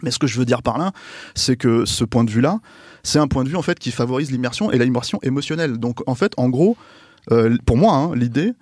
Mais 0.05 0.11
ce 0.13 0.19
que 0.21 0.29
je 0.29 0.39
veux 0.39 0.45
dire 0.45 0.63
par 0.63 0.79
là, 0.79 0.93
c'est 1.35 1.57
que 1.57 1.85
ce 1.85 2.05
point 2.05 2.23
de 2.23 2.31
vue-là, 2.31 2.61
c'est 3.03 3.19
un 3.19 3.27
point 3.27 3.43
de 3.43 3.49
vue 3.49 3.57
en 3.57 3.63
fait 3.63 3.79
qui 3.81 3.91
favorise 3.91 4.31
l'immersion 4.31 4.71
et 4.71 4.79
l'immersion 4.79 5.19
émotionnelle. 5.23 5.79
Donc 5.79 6.01
en 6.07 6.15
fait, 6.15 6.33
en 6.37 6.49
gros, 6.49 6.77
euh, 7.33 7.57
pour 7.67 7.77
moi, 7.77 7.95
hein, 7.97 8.15
l'idée, 8.15 8.53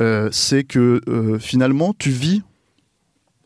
euh, 0.00 0.28
c'est 0.30 0.62
que 0.62 1.00
finalement, 1.40 1.94
tu 1.98 2.10
vis 2.10 2.42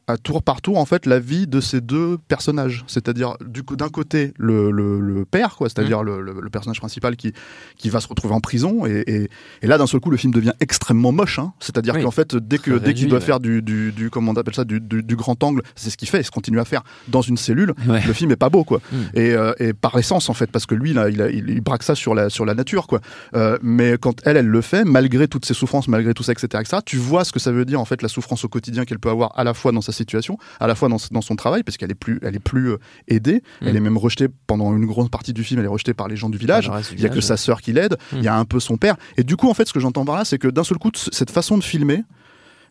à 0.08 0.16
tour 0.16 0.42
par 0.42 0.60
tour 0.62 0.78
en 0.78 0.84
fait 0.86 1.06
la 1.06 1.20
vie 1.20 1.46
de 1.46 1.60
ces 1.60 1.80
deux 1.80 2.18
personnages 2.28 2.84
c'est-à-dire 2.88 3.36
du 3.44 3.62
coup 3.62 3.76
d'un 3.76 3.88
côté 3.90 4.32
le, 4.38 4.70
le, 4.70 4.98
le 5.00 5.24
père 5.24 5.54
quoi 5.56 5.68
c'est-à-dire 5.68 6.02
le, 6.02 6.20
le- 6.20 6.40
le 6.40 6.50
personnage 6.50 6.80
principal 6.80 7.14
qui 7.16 7.32
qui 7.76 7.88
va 7.90 8.00
se 8.00 8.08
retrouver 8.08 8.34
en 8.34 8.40
prison 8.40 8.86
et, 8.86 9.04
et, 9.06 9.28
et 9.62 9.66
là 9.66 9.78
d'un 9.78 9.86
seul 9.86 10.00
coup 10.00 10.10
le 10.10 10.16
film 10.16 10.32
devient 10.32 10.52
extrêmement 10.60 11.12
moche 11.12 11.38
hein. 11.38 11.52
c'est-à-dire 11.60 11.94
Oui. 11.94 12.02
qu'en 12.02 12.10
fait 12.10 12.34
dès 12.36 12.58
que 12.58 12.70
Très 12.72 12.80
dès 12.80 12.94
qu'il 12.94 13.08
doit 13.08 13.18
ouais. 13.18 13.24
faire 13.24 13.38
du, 13.40 13.62
du, 13.62 13.92
du 13.92 14.10
comment 14.10 14.32
on 14.32 14.36
appelle 14.36 14.54
ça 14.54 14.64
du, 14.64 14.80
du, 14.80 15.02
du 15.02 15.14
grand 15.16 15.42
angle 15.44 15.62
c'est 15.76 15.90
ce 15.90 15.96
qu'il 15.96 16.08
fait 16.08 16.20
et 16.20 16.22
se 16.24 16.30
continue 16.30 16.58
à 16.60 16.64
faire 16.64 16.82
dans 17.08 17.22
une 17.22 17.36
cellule 17.36 17.74
Ouais. 17.86 18.02
le 18.06 18.12
film 18.12 18.30
est 18.32 18.36
pas 18.36 18.48
beau 18.50 18.64
quoi 18.64 18.80
Mm. 18.90 18.96
et, 19.14 19.32
euh, 19.34 19.52
et 19.58 19.72
par 19.74 19.96
essence 19.98 20.30
en 20.30 20.34
fait 20.34 20.50
parce 20.50 20.64
que 20.64 20.74
lui 20.74 20.92
là 20.94 21.10
il, 21.10 21.20
a- 21.20 21.30
il, 21.30 21.50
il 21.50 21.60
braque 21.60 21.82
ça 21.82 21.94
sur 21.94 22.14
la 22.14 22.30
sur 22.30 22.44
la 22.46 22.54
nature 22.54 22.86
quoi 22.86 23.00
Euh, 23.34 23.58
mais 23.62 23.98
quand 24.00 24.20
elle 24.24 24.36
elle 24.38 24.46
le 24.46 24.60
fait 24.62 24.84
malgré 24.84 25.28
toutes 25.28 25.44
ses 25.44 25.52
souffrances 25.54 25.88
malgré 25.88 26.14
tout 26.14 26.22
ça 26.22 26.32
etc 26.32 26.46
etc 26.60 26.78
tu 26.84 26.96
vois 26.96 27.24
ce 27.24 27.32
que 27.32 27.38
ça 27.38 27.52
veut 27.52 27.64
dire 27.66 27.80
en 27.80 27.84
fait 27.84 28.00
la 28.00 28.08
souffrance 28.08 28.44
au 28.44 28.48
quotidien 28.48 28.84
qu'elle 28.86 28.98
peut 28.98 29.10
avoir 29.10 29.38
à 29.38 29.44
la 29.44 29.52
fois 29.52 29.72
dans 29.72 29.80
sa 29.82 29.92
situation 29.98 30.38
à 30.60 30.66
la 30.66 30.74
fois 30.74 30.88
dans, 30.88 30.96
dans 31.10 31.20
son 31.20 31.36
travail 31.36 31.62
parce 31.62 31.76
qu'elle 31.76 31.90
est 31.90 31.94
plus 31.94 32.18
elle 32.22 32.34
est 32.34 32.38
plus 32.40 32.70
euh, 32.70 32.78
aidée 33.08 33.42
elle 33.60 33.74
Mm. 33.74 33.76
est 33.76 33.80
même 33.80 33.98
rejetée 33.98 34.28
pendant 34.46 34.74
une 34.74 34.86
grande 34.86 35.10
partie 35.10 35.32
du 35.34 35.44
film 35.44 35.60
elle 35.60 35.66
est 35.66 35.68
rejetée 35.68 35.92
par 35.94 36.08
les 36.08 36.16
gens 36.16 36.30
du 36.30 36.38
village 36.38 36.70
il 36.92 37.00
y 37.00 37.06
a 37.06 37.10
que 37.10 37.20
sa 37.20 37.36
sœur 37.36 37.60
qui 37.60 37.72
l'aide 37.72 37.96
Mm. 38.12 38.16
il 38.18 38.24
y 38.24 38.28
a 38.28 38.36
un 38.38 38.44
peu 38.46 38.60
son 38.60 38.76
père 38.78 38.96
et 39.18 39.24
du 39.24 39.36
coup 39.36 39.48
en 39.50 39.54
fait 39.54 39.68
ce 39.68 39.72
que 39.74 39.80
j'entends 39.80 40.04
par 40.06 40.16
là 40.16 40.24
c'est 40.24 40.38
que 40.38 40.48
d'un 40.48 40.64
seul 40.64 40.78
coup 40.78 40.90
cette 40.94 41.30
façon 41.30 41.58
de 41.58 41.62
filmer 41.64 42.02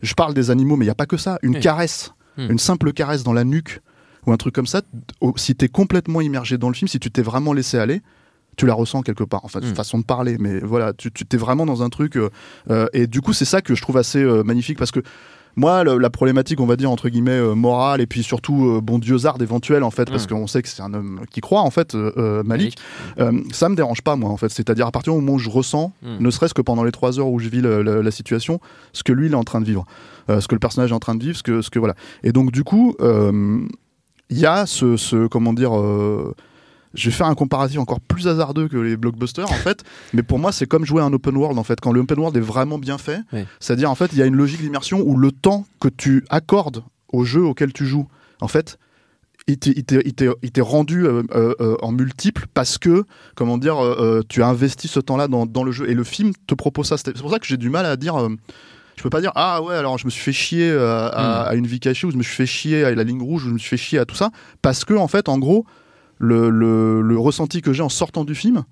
je 0.02 0.14
parle 0.16 0.34
des 0.34 0.50
animaux 0.50 0.76
mais 0.76 0.86
il 0.86 0.88
y 0.90 0.92
a 0.92 0.96
pas 0.96 1.06
que 1.06 1.18
ça 1.18 1.38
une 1.44 1.56
Oui. 1.56 1.60
caresse 1.62 2.12
Mm. 2.38 2.52
une 2.52 2.60
simple 2.60 2.94
caresse 2.94 3.24
dans 3.24 3.34
la 3.34 3.44
nuque 3.44 3.82
ou 4.28 4.32
un 4.32 4.38
truc 4.38 4.54
comme 4.54 4.68
ça, 4.68 4.82
si 5.38 5.56
t'es 5.56 5.70
complètement 5.70 6.20
immergé 6.22 6.58
dans 6.58 6.68
le 6.68 6.76
film, 6.76 6.88
si 6.90 7.00
tu 7.00 7.10
t'es 7.10 7.22
vraiment 7.22 7.54
laissé 7.54 7.78
aller, 7.80 8.02
tu 8.58 8.66
la 8.66 8.74
ressens 8.74 9.02
quelque 9.04 9.24
part. 9.24 9.46
Enfin, 9.46 9.60
Mm. 9.62 9.74
façon 9.74 9.98
de 10.00 10.04
parler, 10.04 10.36
mais 10.38 10.60
voilà, 10.60 10.92
tu 10.94 11.10
t'es 11.12 11.38
vraiment 11.38 11.66
dans 11.66 11.82
un 11.82 11.90
truc. 11.90 12.18
euh, 12.18 12.30
euh, 12.70 12.88
et 12.94 13.08
du 13.08 13.22
coup, 13.22 13.32
c'est 13.34 13.46
ça 13.46 13.62
que 13.62 13.74
je 13.74 13.82
trouve 13.82 13.96
assez 13.98 14.22
euh, 14.22 14.44
magnifique 14.44 14.78
parce 14.78 14.92
que 14.92 15.00
moi, 15.58 15.84
le- 15.84 15.98
la 15.98 16.10
problématique, 16.10 16.62
on 16.62 16.66
va 16.66 16.78
dire 16.78 16.90
entre 16.90 17.10
guillemets 17.10 17.32
euh, 17.32 17.54
morale 17.56 18.00
et 18.00 18.06
puis 18.08 18.24
surtout 18.24 18.66
euh, 18.70 18.80
bon 18.82 18.98
dieuxarde 19.00 19.42
éventuelle 19.42 19.84
en 19.84 19.92
fait, 19.92 20.10
parce 20.10 20.24
Mm. 20.26 20.28
qu'on 20.30 20.48
sait 20.48 20.62
que 20.62 20.70
c'est 20.70 20.82
un 20.82 20.94
homme 20.94 21.20
qui 21.32 21.42
croit 21.42 21.62
en 21.62 21.70
fait, 21.72 21.94
euh, 21.96 22.12
euh, 22.18 22.44
Malik. 22.44 22.78
Euh, 23.20 23.32
ça 23.52 23.68
me 23.68 23.76
dérange 23.76 24.02
pas 24.02 24.16
moi 24.16 24.30
en 24.30 24.38
fait. 24.38 24.50
C'est-à-dire 24.50 24.88
à 24.88 24.92
partir 24.92 25.12
du 25.14 25.20
moment 25.20 25.34
où 25.34 25.40
je 25.40 25.50
ressens, 25.50 25.92
Mm. 26.04 26.18
ne 26.24 26.30
serait-ce 26.32 26.54
que 26.54 26.62
pendant 26.62 26.84
les 26.86 26.92
trois 26.94 27.20
heures 27.20 27.28
où 27.28 27.40
je 27.40 27.50
vis 27.50 27.60
le- 27.62 27.82
le- 27.84 28.02
la 28.02 28.12
situation, 28.12 28.62
ce 28.94 29.04
que 29.04 29.12
lui 29.12 29.26
il 29.28 29.34
est 29.34 29.36
en 29.36 29.44
train 29.44 29.60
de 29.60 29.66
vivre, 29.66 29.86
ce 30.30 30.48
que 30.48 30.56
le 30.56 30.60
personnage 30.60 30.92
est 30.92 30.96
en 30.96 31.00
train 31.00 31.16
de 31.16 31.24
vivre, 31.24 31.36
ce 31.36 31.44
que, 31.44 31.62
ce 31.62 31.70
que 31.70 31.80
voilà. 31.80 31.96
Et 32.24 32.32
donc 32.32 32.52
du 32.52 32.64
coup, 32.64 32.96
il 34.30 34.38
y 34.38 34.46
a 34.46 34.66
ce, 34.66 34.98
ce 34.98 35.28
comment 35.28 35.54
dire. 35.54 35.76
euh, 35.78 36.34
je 36.94 37.10
vais 37.10 37.16
faire 37.16 37.28
un 37.28 37.36
comparatif 37.36 37.80
encore 37.80 38.00
plus 38.00 38.28
hasardeux 38.28 38.68
que 38.68 38.78
les 38.78 38.98
blockbusters 38.98 39.50
en 39.52 39.56
fait, 39.56 39.84
mais 40.14 40.24
pour 40.24 40.40
moi 40.40 40.52
c'est 40.52 40.66
comme 40.66 40.86
jouer 40.86 41.02
à 41.02 41.06
un 41.06 41.14
open 41.14 41.36
world 41.38 41.58
en 41.60 41.64
fait. 41.64 41.80
Quand 41.82 41.92
le 41.92 42.00
open 42.02 42.20
world 42.20 42.36
est 42.38 42.42
vraiment 42.42 42.78
bien 42.80 42.98
fait, 42.98 43.20
Oui. 43.34 43.46
c'est-à-dire 43.60 43.92
en 43.92 43.96
fait 43.96 44.10
il 44.14 44.18
y 44.20 44.22
a 44.22 44.26
une 44.26 44.36
logique 44.36 44.62
d'immersion 44.62 45.02
où 45.02 45.18
le 45.18 45.32
temps 45.32 45.66
que 45.80 45.88
tu 45.90 46.24
accordes 46.30 46.84
au 47.14 47.24
jeu 47.24 47.44
auquel 47.44 47.72
tu 47.74 47.86
joues, 47.86 48.08
en 48.42 48.48
fait, 48.48 48.78
il 49.50 49.58
t'est- 49.58 50.62
rendu 50.62 51.06
euh, 51.08 51.24
euh, 51.34 51.54
euh, 51.62 51.78
en 51.82 51.92
multiple 51.94 52.48
parce 52.54 52.78
que, 52.78 53.04
comment 53.36 53.58
dire, 53.58 53.82
euh, 53.82 54.22
tu 54.28 54.44
as 54.44 54.48
investi 54.48 54.90
ce 54.90 55.00
temps-là 55.00 55.30
dans, 55.30 55.46
dans 55.46 55.64
le 55.64 55.72
jeu 55.72 55.90
et 55.90 55.94
le 55.94 56.04
film 56.04 56.34
te 56.48 56.54
propose 56.54 56.88
ça. 56.88 56.98
C'est 56.98 57.18
pour 57.18 57.32
ça 57.32 57.40
que 57.40 57.46
j'ai 57.48 57.56
du 57.56 57.70
mal 57.70 57.86
à 57.86 57.96
dire. 57.96 58.18
je 58.98 59.04
peux 59.04 59.10
pas 59.10 59.22
dire 59.22 59.32
ah 59.36 59.62
ouais 59.62 59.76
alors 59.76 59.98
je 59.98 60.06
me 60.06 60.10
suis 60.10 60.22
fait 60.22 60.34
chier 60.34 60.70
euh, 60.70 61.10
à, 61.12 61.46
Mm. 61.46 61.50
à 61.50 61.56
une 61.56 61.68
vie 61.68 61.80
cachée 61.80 62.08
ou 62.08 62.12
je 62.12 62.18
me 62.18 62.24
suis 62.24 62.36
fait 62.36 62.46
chier 62.46 62.84
à 62.84 62.94
la 62.94 63.04
ligne 63.06 63.22
rouge 63.22 63.46
ou 63.46 63.48
je 63.50 63.54
me 63.54 63.58
suis 63.60 63.70
fait 63.70 63.78
chier 63.78 64.00
à 64.00 64.06
tout 64.06 64.16
ça 64.16 64.32
parce 64.62 64.84
que 64.84 64.94
en 64.96 65.08
fait 65.08 65.30
en 65.30 65.38
gros 65.38 65.66
le, 66.20 66.50
le, 66.50 67.02
le 67.02 67.18
ressenti 67.18 67.62
que 67.62 67.74
j'ai 67.74 67.84
en 67.84 67.90
sortant 67.90 68.24
du 68.26 68.36
film 68.36 68.64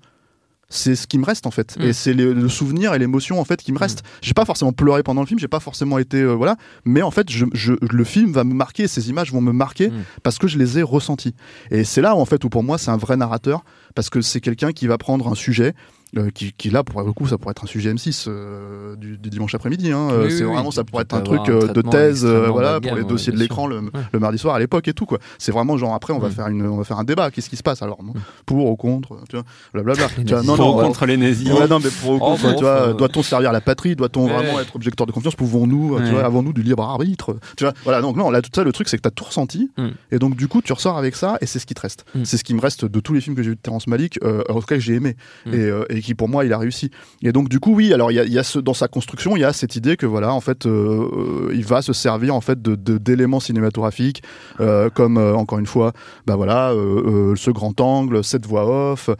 c'est 0.68 0.96
ce 0.96 1.06
qui 1.06 1.16
me 1.18 1.24
reste 1.24 1.46
en 1.46 1.52
fait. 1.52 1.76
Mm. 1.78 1.82
et 1.82 1.92
c'est 1.92 2.12
le, 2.12 2.48
souvenir 2.48 2.92
et 2.92 2.98
l'émotion 2.98 3.38
en 3.38 3.44
fait 3.44 3.62
qui 3.62 3.70
me 3.72 3.78
reste 3.78 4.02
j'ai 4.20 4.34
pas 4.34 4.44
forcément 4.44 4.72
pleuré 4.72 5.04
pendant 5.04 5.20
le 5.20 5.26
film 5.28 5.38
j'ai 5.38 5.46
pas 5.46 5.60
forcément 5.60 5.96
été 5.98 6.16
euh, 6.22 6.32
voilà. 6.34 6.56
Mais 6.84 7.02
en 7.02 7.12
fait 7.12 7.30
je, 7.30 7.44
je- 7.52 7.74
le 7.80 8.02
film 8.04 8.32
va 8.32 8.42
me 8.42 8.52
marquer 8.52 8.88
ces 8.88 9.08
images 9.08 9.30
vont 9.32 9.40
me 9.40 9.52
marquer 9.52 9.90
Mm. 9.90 10.02
parce 10.24 10.38
que 10.38 10.48
je 10.48 10.58
les 10.58 10.78
ai 10.78 10.82
ressenties. 10.82 11.36
Et 11.70 11.84
c'est 11.84 12.00
là 12.00 12.16
en 12.16 12.24
fait 12.24 12.42
où 12.42 12.48
pour 12.48 12.64
moi 12.64 12.78
c'est 12.78 12.90
un 12.90 12.96
vrai 12.96 13.16
narrateur 13.16 13.64
parce 13.94 14.10
que 14.10 14.20
c'est 14.20 14.40
quelqu'un 14.40 14.72
qui 14.72 14.88
va 14.88 14.98
prendre 14.98 15.28
un 15.28 15.36
sujet 15.36 15.72
euh, 16.16 16.30
qui, 16.30 16.52
qui 16.52 16.70
là 16.70 16.84
pour 16.84 17.02
le 17.02 17.12
coup 17.12 17.26
ça 17.26 17.36
pourrait 17.36 17.50
être 17.50 17.64
un 17.64 17.66
sujet 17.66 17.92
M6 17.92 18.26
euh, 18.28 18.94
du, 18.96 19.18
du 19.18 19.28
dimanche 19.28 19.54
après-midi 19.54 19.90
hein. 19.92 20.08
Euh, 20.12 20.24
Oui, 20.26 20.32
c'est 20.32 20.44
oui, 20.44 20.52
vraiment 20.54 20.70
ça 20.70 20.84
pourrait 20.84 21.02
être 21.02 21.14
un 21.14 21.20
truc 21.20 21.40
un 21.48 21.52
euh, 21.52 21.66
de 21.72 21.82
thèse 21.82 22.24
euh, 22.24 22.48
voilà 22.48 22.80
pour 22.80 22.92
les 22.94 23.00
gamme, 23.02 23.08
dossiers 23.08 23.32
de 23.32 23.38
l'écran 23.38 23.66
le, 23.66 23.76
Ouais. 23.80 23.90
le 24.12 24.18
mardi 24.20 24.38
soir 24.38 24.54
à 24.54 24.58
l'époque 24.60 24.86
et 24.88 24.92
tout 24.94 25.04
quoi 25.04 25.18
c'est 25.38 25.50
vraiment 25.52 25.76
genre 25.76 25.94
après 25.94 26.12
on 26.12 26.18
va 26.18 26.30
faire 26.30 26.46
une 26.48 26.64
on 26.66 26.76
va 26.76 26.84
faire 26.84 26.98
un 26.98 27.04
débat 27.04 27.30
qu'est-ce 27.30 27.50
qui 27.50 27.56
se 27.56 27.62
passe 27.62 27.82
alors 27.82 27.98
pour 28.46 28.70
ou 28.70 28.76
contre 28.76 29.18
tu 29.28 29.36
vois? 29.36 29.44
Blablabla 29.74 30.08
tu 30.08 30.22
vois, 30.32 30.42
non 30.42 30.56
Pour 30.56 30.66
non 30.76 30.78
ou 30.78 30.82
contre 30.82 31.06
les 31.06 31.16
nazis. 31.16 31.50
Ouais, 31.52 31.66
non, 31.68 31.78
mais 31.82 31.90
pour 31.90 32.18
coup, 32.18 32.24
Oh, 32.26 32.32
enfin, 32.32 32.50
bon, 32.52 32.56
tu 32.58 32.62
vois, 32.64 32.92
doit-on 32.92 33.22
servir 33.22 33.52
la 33.52 33.60
patrie? 33.60 33.96
Doit-on 33.96 34.26
Ouais. 34.26 34.32
vraiment 34.32 34.60
être 34.60 34.74
objecteur 34.76 35.06
de 35.06 35.12
confiance? 35.12 35.34
Pouvons-nous, 35.34 35.96
euh, 35.96 36.04
tu 36.04 36.10
vois, 36.12 36.24
avons-nous 36.24 36.52
du 36.52 36.62
libre 36.62 36.82
arbitre? 36.82 37.36
Tu 37.56 37.64
vois, 37.64 37.72
voilà. 37.84 38.00
Donc 38.00 38.16
non, 38.16 38.30
là, 38.30 38.40
tout 38.42 38.50
ça, 38.54 38.64
le 38.64 38.72
truc, 38.72 38.88
c'est 38.88 38.96
que 38.96 39.02
t'as 39.02 39.10
tout 39.10 39.24
ressenti, 39.24 39.70
Mm. 39.76 39.88
et 40.12 40.18
donc 40.18 40.36
du 40.36 40.48
coup, 40.48 40.62
tu 40.62 40.72
ressors 40.72 40.96
avec 40.96 41.16
ça, 41.16 41.36
et 41.40 41.46
c'est 41.46 41.58
ce 41.58 41.66
qui 41.66 41.74
te 41.74 41.80
reste. 41.80 42.04
Mm. 42.14 42.24
C'est 42.24 42.36
ce 42.36 42.44
qui 42.44 42.54
me 42.54 42.60
reste 42.60 42.84
de 42.84 43.00
tous 43.00 43.12
les 43.12 43.20
films 43.20 43.36
que 43.36 43.42
j'ai 43.42 43.50
vu 43.50 43.56
de 43.56 43.60
Terrence 43.60 43.86
Malick, 43.86 44.18
euh, 44.22 44.42
en 44.48 44.54
tout 44.60 44.66
cas 44.66 44.76
que 44.76 44.80
j'ai 44.80 44.94
aimé, 44.94 45.16
Mm. 45.46 45.54
et, 45.54 45.58
euh, 45.58 45.84
et 45.96 46.02
qui 46.02 46.14
pour 46.14 46.28
moi, 46.28 46.44
il 46.44 46.52
a 46.52 46.58
réussi. 46.58 46.90
Et 47.22 47.32
donc 47.32 47.48
du 47.48 47.60
coup, 47.60 47.74
oui, 47.74 47.92
alors 47.92 48.12
il 48.12 48.16
y 48.16 48.38
a, 48.38 48.60
dans 48.62 48.74
sa 48.74 48.88
construction, 48.88 49.36
il 49.36 49.40
y 49.40 49.44
a 49.44 49.52
cette 49.52 49.76
idée 49.76 49.96
que 49.96 50.06
voilà, 50.06 50.32
en 50.32 50.40
fait, 50.40 50.66
euh, 50.66 51.08
euh, 51.48 51.52
il 51.54 51.64
va 51.64 51.82
se 51.82 51.92
servir 51.92 52.34
en 52.34 52.40
fait 52.40 52.60
d'éléments 52.62 53.40
cinématographiques, 53.40 54.22
euh, 54.60 54.90
comme 54.90 55.16
encore 55.16 55.58
une 55.58 55.66
fois, 55.66 55.92
bah 56.26 56.36
voilà, 56.36 56.72
ce 56.72 57.50
grand 57.50 57.80
angle, 57.80 58.22
cette 58.22 58.46
voix 58.46 58.92
off, 58.92 59.10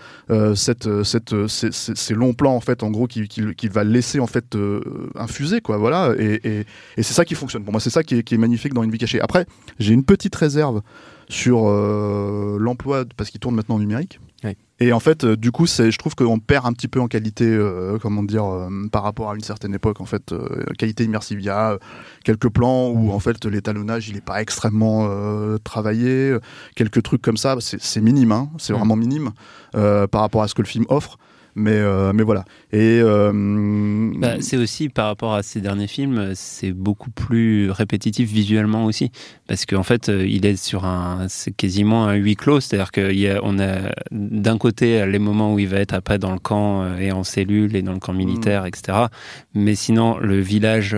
cette, 0.54 1.02
cette, 1.02 1.34
ces, 1.48 2.14
longs 2.14 2.34
plans 2.34 2.54
en 2.54 2.60
fait, 2.60 2.82
en 2.82 2.90
gros, 2.90 3.06
qui, 3.06 3.28
qui, 3.28 3.54
qui 3.54 3.68
va 3.68 3.84
laisser 3.84 4.20
en 4.20 4.26
fait 4.26 4.56
infuser 5.14 5.60
quoi, 5.60 5.76
voilà, 5.76 6.14
et, 6.18 6.66
c'est 6.96 7.14
ça 7.14 7.24
qui 7.24 7.34
fonctionne. 7.34 7.64
Pour 7.64 7.72
moi, 7.72 7.80
c'est 7.80 7.90
ça 7.90 8.02
qui 8.02 8.16
est, 8.16 8.22
qui 8.22 8.34
est 8.34 8.38
magnifique 8.38 8.74
dans 8.74 8.82
une 8.82 8.90
vie 8.90 8.98
cachée. 8.98 9.20
Après, 9.20 9.46
j'ai 9.78 9.94
une 9.94 10.04
petite 10.04 10.34
réserve 10.34 10.82
sur 11.28 11.68
l'emploi 12.58 13.04
parce 13.16 13.30
qu'il 13.30 13.40
tourne 13.40 13.54
maintenant 13.54 13.76
en 13.76 13.80
numérique. 13.80 14.20
Et 14.78 14.92
en 14.92 15.00
fait, 15.00 15.24
euh, 15.24 15.36
du 15.36 15.52
coup, 15.52 15.66
c'est, 15.66 15.90
je 15.90 15.98
trouve 15.98 16.14
qu'on 16.14 16.38
perd 16.38 16.66
un 16.66 16.72
petit 16.74 16.86
peu 16.88 17.00
en 17.00 17.08
qualité, 17.08 17.46
euh, 17.46 17.96
comment 17.98 18.22
dire, 18.22 18.44
euh, 18.44 18.68
par 18.92 19.02
rapport 19.04 19.30
à 19.30 19.34
une 19.34 19.40
certaine 19.40 19.74
époque. 19.74 20.02
En 20.02 20.04
fait, 20.04 20.32
euh, 20.32 20.64
qualité 20.78 21.04
immersive. 21.04 21.40
Il 21.40 21.46
y 21.46 21.50
a 21.50 21.78
quelques 22.24 22.50
plans 22.50 22.88
où 22.88 23.10
en 23.10 23.18
fait 23.18 23.42
l'étalonnage 23.46 24.08
il 24.10 24.16
est 24.18 24.24
pas 24.24 24.42
extrêmement 24.42 25.06
euh, 25.08 25.56
travaillé, 25.58 26.36
quelques 26.74 27.02
trucs 27.02 27.22
comme 27.22 27.38
ça. 27.38 27.56
C'est, 27.60 28.00
minime, 28.02 28.32
hein, 28.32 28.50
c'est 28.58 28.74
Mm. 28.74 28.76
vraiment 28.76 28.96
minime 28.96 29.30
euh, 29.76 30.06
par 30.06 30.20
rapport 30.20 30.42
à 30.42 30.48
ce 30.48 30.54
que 30.54 30.62
le 30.62 30.68
film 30.68 30.84
offre. 30.90 31.16
Mais, 31.58 31.72
euh, 31.72 32.12
mais 32.12 32.22
voilà. 32.22 32.44
Et 32.70 33.00
euh, 33.02 33.32
Bah, 34.18 34.34
c'est 34.40 34.58
aussi 34.58 34.90
par 34.90 35.06
rapport 35.06 35.32
à 35.32 35.42
ces 35.42 35.62
derniers 35.62 35.86
films, 35.86 36.32
c'est 36.34 36.72
beaucoup 36.72 37.10
plus 37.10 37.70
répétitif 37.70 38.30
visuellement 38.30 38.84
aussi, 38.84 39.10
parce 39.48 39.64
qu'en 39.64 39.82
fait, 39.82 40.10
euh, 40.10 40.26
il 40.26 40.44
est 40.44 40.62
sur 40.62 40.84
un, 40.84 41.26
c'est 41.30 41.56
quasiment 41.56 42.08
un 42.08 42.14
huis 42.14 42.36
clos, 42.36 42.60
c'est-à-dire 42.60 42.92
qu'il 42.92 43.18
y 43.18 43.30
a, 43.30 43.40
on 43.42 43.58
a 43.58 43.90
d'un 44.10 44.58
côté 44.58 45.06
les 45.06 45.18
moments 45.18 45.54
où 45.54 45.58
il 45.58 45.68
va 45.68 45.78
être 45.78 45.94
après 45.94 46.18
dans 46.18 46.32
le 46.32 46.38
camp 46.38 46.94
et 46.98 47.10
en 47.10 47.24
cellule 47.24 47.74
et 47.74 47.80
dans 47.80 47.94
le 47.94 48.00
camp 48.00 48.12
militaire, 48.12 48.66
etc. 48.66 49.06
Mais 49.54 49.74
sinon, 49.74 50.18
le 50.18 50.38
village 50.38 50.94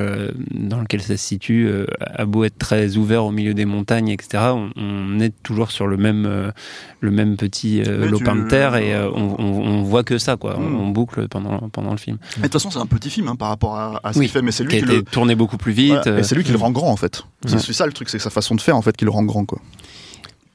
dans 0.51 0.81
lequel 0.81 1.03
ça 1.03 1.17
se 1.17 1.25
situe 1.25 1.71
a 2.01 2.25
beau 2.25 2.43
être 2.43 2.59
très 2.59 2.97
ouvert 2.97 3.25
au 3.25 3.31
milieu 3.31 3.55
des 3.55 3.65
montagnes, 3.65 4.09
etc. 4.09 4.43
On, 4.55 4.71
on 4.77 5.21
est 5.21 5.33
toujours 5.45 5.71
sur 5.71 5.87
le 5.87 5.97
même, 5.97 6.53
le 7.01 7.11
même 7.13 7.37
petit 7.37 7.83
lopin 7.85 8.35
de 8.35 8.49
terre 8.49 8.75
et 8.75 8.97
on, 8.97 9.41
on, 9.41 9.63
on 9.69 9.83
voit 9.83 10.03
que 10.03 10.19
ça, 10.19 10.37
quoi. 10.37 10.48
Mm. 10.57 10.75
On, 10.77 10.81
on 10.85 10.89
boucle 10.89 11.29
pendant 11.29 11.69
pendant 11.71 11.91
le 11.91 11.97
film. 11.99 12.19
mais 12.37 12.43
de 12.43 12.43
toute 12.45 12.53
façon, 12.55 12.71
c'est 12.71 12.79
un 12.79 12.87
petit 12.87 13.11
film 13.11 13.29
hein, 13.29 13.37
par 13.37 13.49
rapport 13.49 13.77
à, 13.77 14.01
à 14.03 14.13
ce 14.13 14.19
Oui, 14.19 14.27
qu'il 14.27 14.33
fait, 14.33 14.43
mais 14.43 14.53
c'est 14.53 14.65
lui 14.65 14.71
qui 14.71 14.77
a 14.77 14.79
qui, 14.81 14.85
été 14.85 14.97
le. 14.97 15.03
tourné 15.03 15.35
beaucoup 15.35 15.57
plus 15.59 15.73
vite. 15.73 15.95
Voilà, 16.05 16.19
et 16.21 16.23
c'est 16.23 16.35
lui 16.35 16.45
qui 16.45 16.53
le 16.53 16.59
rend 16.59 16.71
grand 16.71 16.91
en 16.91 16.97
fait. 16.97 17.23
C'est 17.47 17.55
Ouais. 17.55 17.59
c'est 17.61 17.73
ça 17.73 17.87
le 17.87 17.93
truc, 17.93 18.09
c'est 18.09 18.19
sa 18.19 18.31
façon 18.31 18.55
de 18.55 18.61
faire 18.61 18.77
en 18.77 18.83
fait 18.83 18.97
qui 18.97 19.05
le 19.05 19.11
rend 19.11 19.25
grand 19.25 19.45
quoi. 19.45 19.59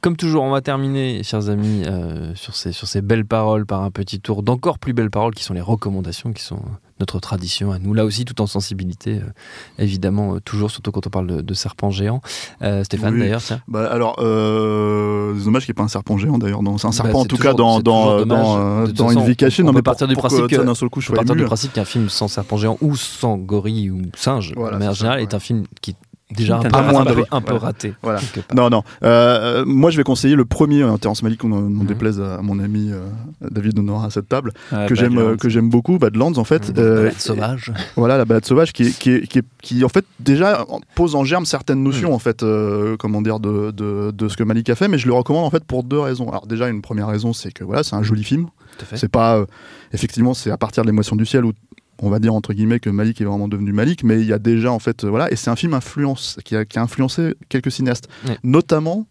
Comme 0.02 0.18
toujours, 0.18 0.44
on 0.44 0.50
va 0.52 0.60
terminer, 0.60 1.24
chers 1.24 1.48
amis, 1.50 1.84
euh, 1.88 2.36
sur, 2.36 2.56
ces, 2.58 2.74
sur 2.74 2.90
ces 2.90 3.02
belles 3.02 3.26
paroles 3.26 3.66
par 3.66 3.84
un 3.84 3.90
petit 3.92 4.20
tour 4.20 4.44
d'encore 4.44 4.78
plus 4.78 4.92
belles 4.92 5.10
paroles 5.10 5.34
qui 5.34 5.46
sont 5.46 5.54
les 5.54 5.62
recommandations, 5.62 6.34
qui 6.34 6.44
sont 6.44 6.60
notre 7.00 7.20
tradition 7.20 7.72
à 7.72 7.80
nous, 7.80 7.94
là 7.94 8.06
aussi, 8.06 8.24
tout 8.26 8.40
en 8.42 8.48
sensibilité, 8.48 9.20
euh, 9.20 9.30
évidemment, 9.84 10.36
euh, 10.36 10.40
toujours, 10.40 10.70
surtout 10.72 10.92
quand 10.92 11.06
on 11.08 11.10
parle 11.10 11.28
de, 11.28 11.42
de 11.42 11.54
serpents 11.54 11.90
géants. 11.92 12.22
Euh, 12.62 12.84
Stéphane, 12.84 13.14
Oui. 13.16 13.20
d'ailleurs, 13.22 13.42
tiens. 13.42 13.62
Bah, 13.68 13.88
alors, 13.92 14.16
c'est 14.18 15.44
dommage 15.46 15.66
qu'il 15.66 15.72
n'y 15.72 15.76
ait 15.76 15.82
pas 15.82 15.84
un 15.84 15.88
serpent 15.88 16.18
géant 16.18 16.38
d'ailleurs. 16.38 16.62
C'est 16.78 16.88
un 16.88 16.92
serpent 16.92 17.12
Bah, 17.12 17.18
en 17.20 17.22
c'est 17.24 17.28
tout 17.30 17.38
toujours- 17.38 17.52
cas 17.52 17.58
dans, 17.58 17.80
dans, 17.80 18.26
dans, 18.26 18.86
façon, 18.88 19.12
une 19.12 19.26
vie 19.26 19.36
cachée. 19.36 19.64
on 19.64 19.66
Non, 19.68 19.72
peut 19.72 19.78
mais 19.78 19.82
pour- 19.82 19.92
partir 19.92 20.08
du 20.08 20.16
principe 20.16 20.48
d'un 20.54 20.76
seul 20.76 20.90
coup 20.90 21.02
je 21.02 21.12
partir 21.12 21.36
du 21.36 21.44
principe 21.44 21.74
qu'un 21.74 21.86
film 21.86 22.10
sans 22.10 22.28
serpent 22.28 22.58
géant 22.58 22.78
ou 22.82 22.96
sans 22.96 23.38
gorille 23.38 23.90
ou 23.90 24.02
singe, 24.16 24.54
Voilà, 24.56 24.80
ça, 24.80 24.94
générale, 24.94 25.22
est 25.22 25.34
un 25.34 25.40
film 25.40 25.64
qui 25.82 25.96
déjà 26.34 26.58
un 26.58 26.62
peu, 27.42 27.54
un 27.54 27.58
raté. 27.58 27.94
Voilà. 28.02 28.20
Non, 28.56 28.70
non. 28.70 28.84
Euh, 29.04 29.64
moi, 29.66 29.90
je 29.92 29.98
vais 29.98 30.04
conseiller 30.04 30.36
le 30.36 30.46
premier 30.46 30.82
euh, 30.84 30.98
Terrence 30.98 31.24
Malick, 31.24 31.44
on 31.44 31.50
n'en 31.50 31.62
Mhm. 31.62 31.86
déplaise 31.86 32.20
à 32.20 32.42
mon 32.42 32.60
ami 32.60 32.90
euh, 32.92 33.00
David 33.50 33.78
Honora 33.80 34.08
à 34.08 34.10
cette 34.10 34.28
table, 34.30 34.52
Ah, 34.72 34.86
que 34.88 34.96
j'aime, 34.96 35.18
euh, 35.18 35.36
que 35.36 35.50
j'aime 35.50 35.70
beaucoup, 35.70 35.98
Badlands 35.98 36.38
en 36.38 36.44
fait. 36.44 36.70
Mmh, 36.70 36.80
Euh, 36.80 36.96
balade 37.04 37.20
sauvage. 37.20 37.74
Voilà, 37.96 38.18
la 38.18 38.26
balade 38.26 38.46
sauvage 38.46 38.74
qui, 38.74 38.84
est- 38.84 38.98
qui, 39.00 39.12
est- 39.12 39.28
qui, 39.28 39.40
est- 39.40 39.44
qui, 39.62 39.84
en 39.86 39.90
fait 39.90 40.06
déjà 40.20 40.66
pose 40.96 41.16
en 41.16 41.24
germe 41.24 41.46
certaines 41.46 41.84
notions 41.84 42.12
Mm. 42.12 42.14
en 42.16 42.20
fait, 42.20 42.46
comment 43.00 43.22
dire, 43.22 43.40
de, 43.40 43.72
de, 43.72 44.12
de 44.12 44.28
ce 44.28 44.38
que 44.38 44.44
Malik 44.44 44.70
a 44.70 44.76
fait, 44.76 44.88
mais 44.88 44.98
je 44.98 45.08
le 45.08 45.14
recommande 45.14 45.46
en 45.46 45.50
fait 45.50 45.64
pour 45.64 45.84
deux 45.84 46.00
raisons. 46.00 46.30
Alors 46.30 46.48
déjà, 46.48 46.68
une 46.70 46.82
première 46.82 47.08
raison, 47.08 47.34
c'est 47.34 47.52
que 47.52 47.64
voilà, 47.64 47.84
c'est 47.84 47.96
un 47.96 48.04
joli 48.04 48.24
film. 48.24 48.48
C'est 48.96 49.08
pas 49.12 49.46
effectivement, 49.94 50.34
c'est 50.34 50.50
à 50.50 50.58
partir 50.58 50.84
de 50.84 50.88
l'émotion 50.90 51.16
du 51.16 51.26
ciel 51.26 51.46
où 51.46 51.54
on 52.06 52.10
va 52.10 52.20
dire 52.20 52.34
entre 52.34 52.54
guillemets 52.54 52.80
que 52.80 52.90
Malik 52.90 53.22
est 53.22 53.26
vraiment 53.26 53.48
devenu 53.48 53.72
Malik, 53.74 54.04
mais 54.04 54.20
il 54.22 54.28
y 54.28 54.34
a 54.34 54.40
déjà 54.40 54.72
en 54.72 54.80
fait 54.80 55.04
euh, 55.04 55.10
voilà, 55.10 55.32
et 55.32 55.36
c'est 55.36 55.50
un 55.50 55.56
film 55.56 55.74
influence 55.74 56.38
qui 56.46 56.56
a, 56.56 56.66
qui 56.66 56.78
a 56.78 56.82
influencé 56.82 57.34
quelques 57.50 57.72
cinéastes, 57.72 58.08
Ouais. 58.28 58.38
notamment. 58.44 59.08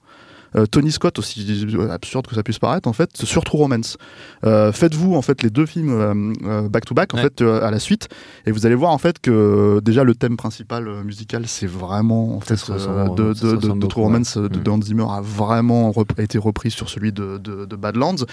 Euh, 0.56 0.66
Tony 0.66 0.92
Scott, 0.92 1.18
aussi 1.18 1.46
absurde 1.90 2.26
que 2.26 2.34
ça 2.34 2.42
puisse 2.42 2.58
paraître, 2.58 2.88
en 2.88 2.92
fait, 2.92 3.16
sur 3.24 3.44
True 3.44 3.58
Romance. 3.58 3.96
Euh, 4.44 4.72
Faites-vous 4.72 5.14
en 5.14 5.22
fait 5.22 5.42
les 5.42 5.50
deux 5.50 5.66
films 5.66 5.90
euh, 5.90 6.32
euh, 6.44 6.68
back 6.68 6.84
to 6.84 6.94
back 6.94 7.14
en 7.14 7.18
Ouais. 7.18 7.22
fait 7.24 7.40
euh, 7.42 7.62
à 7.66 7.70
la 7.70 7.78
suite, 7.78 8.08
et 8.46 8.50
vous 8.52 8.66
allez 8.66 8.74
voir 8.74 8.90
en 8.92 8.98
fait 8.98 9.18
que 9.20 9.80
déjà 9.80 10.04
le 10.04 10.14
thème 10.14 10.36
principal 10.36 10.88
euh, 10.88 11.02
musical, 11.04 11.44
c'est 11.46 11.66
vraiment 11.66 12.36
en 12.36 12.40
fait 12.40 12.58
euh, 12.70 13.08
de, 13.14 13.86
True 13.86 14.02
Romance 14.02 14.36
euh, 14.36 14.48
de, 14.48 14.58
Mm. 14.58 14.72
Hans 14.72 14.82
Zimmer 14.82 15.06
a 15.10 15.20
vraiment 15.20 15.92
été 16.18 16.38
repris 16.38 16.70
sur 16.70 16.88
celui 16.88 17.12
de, 17.12 17.38
Badlands. 17.76 18.24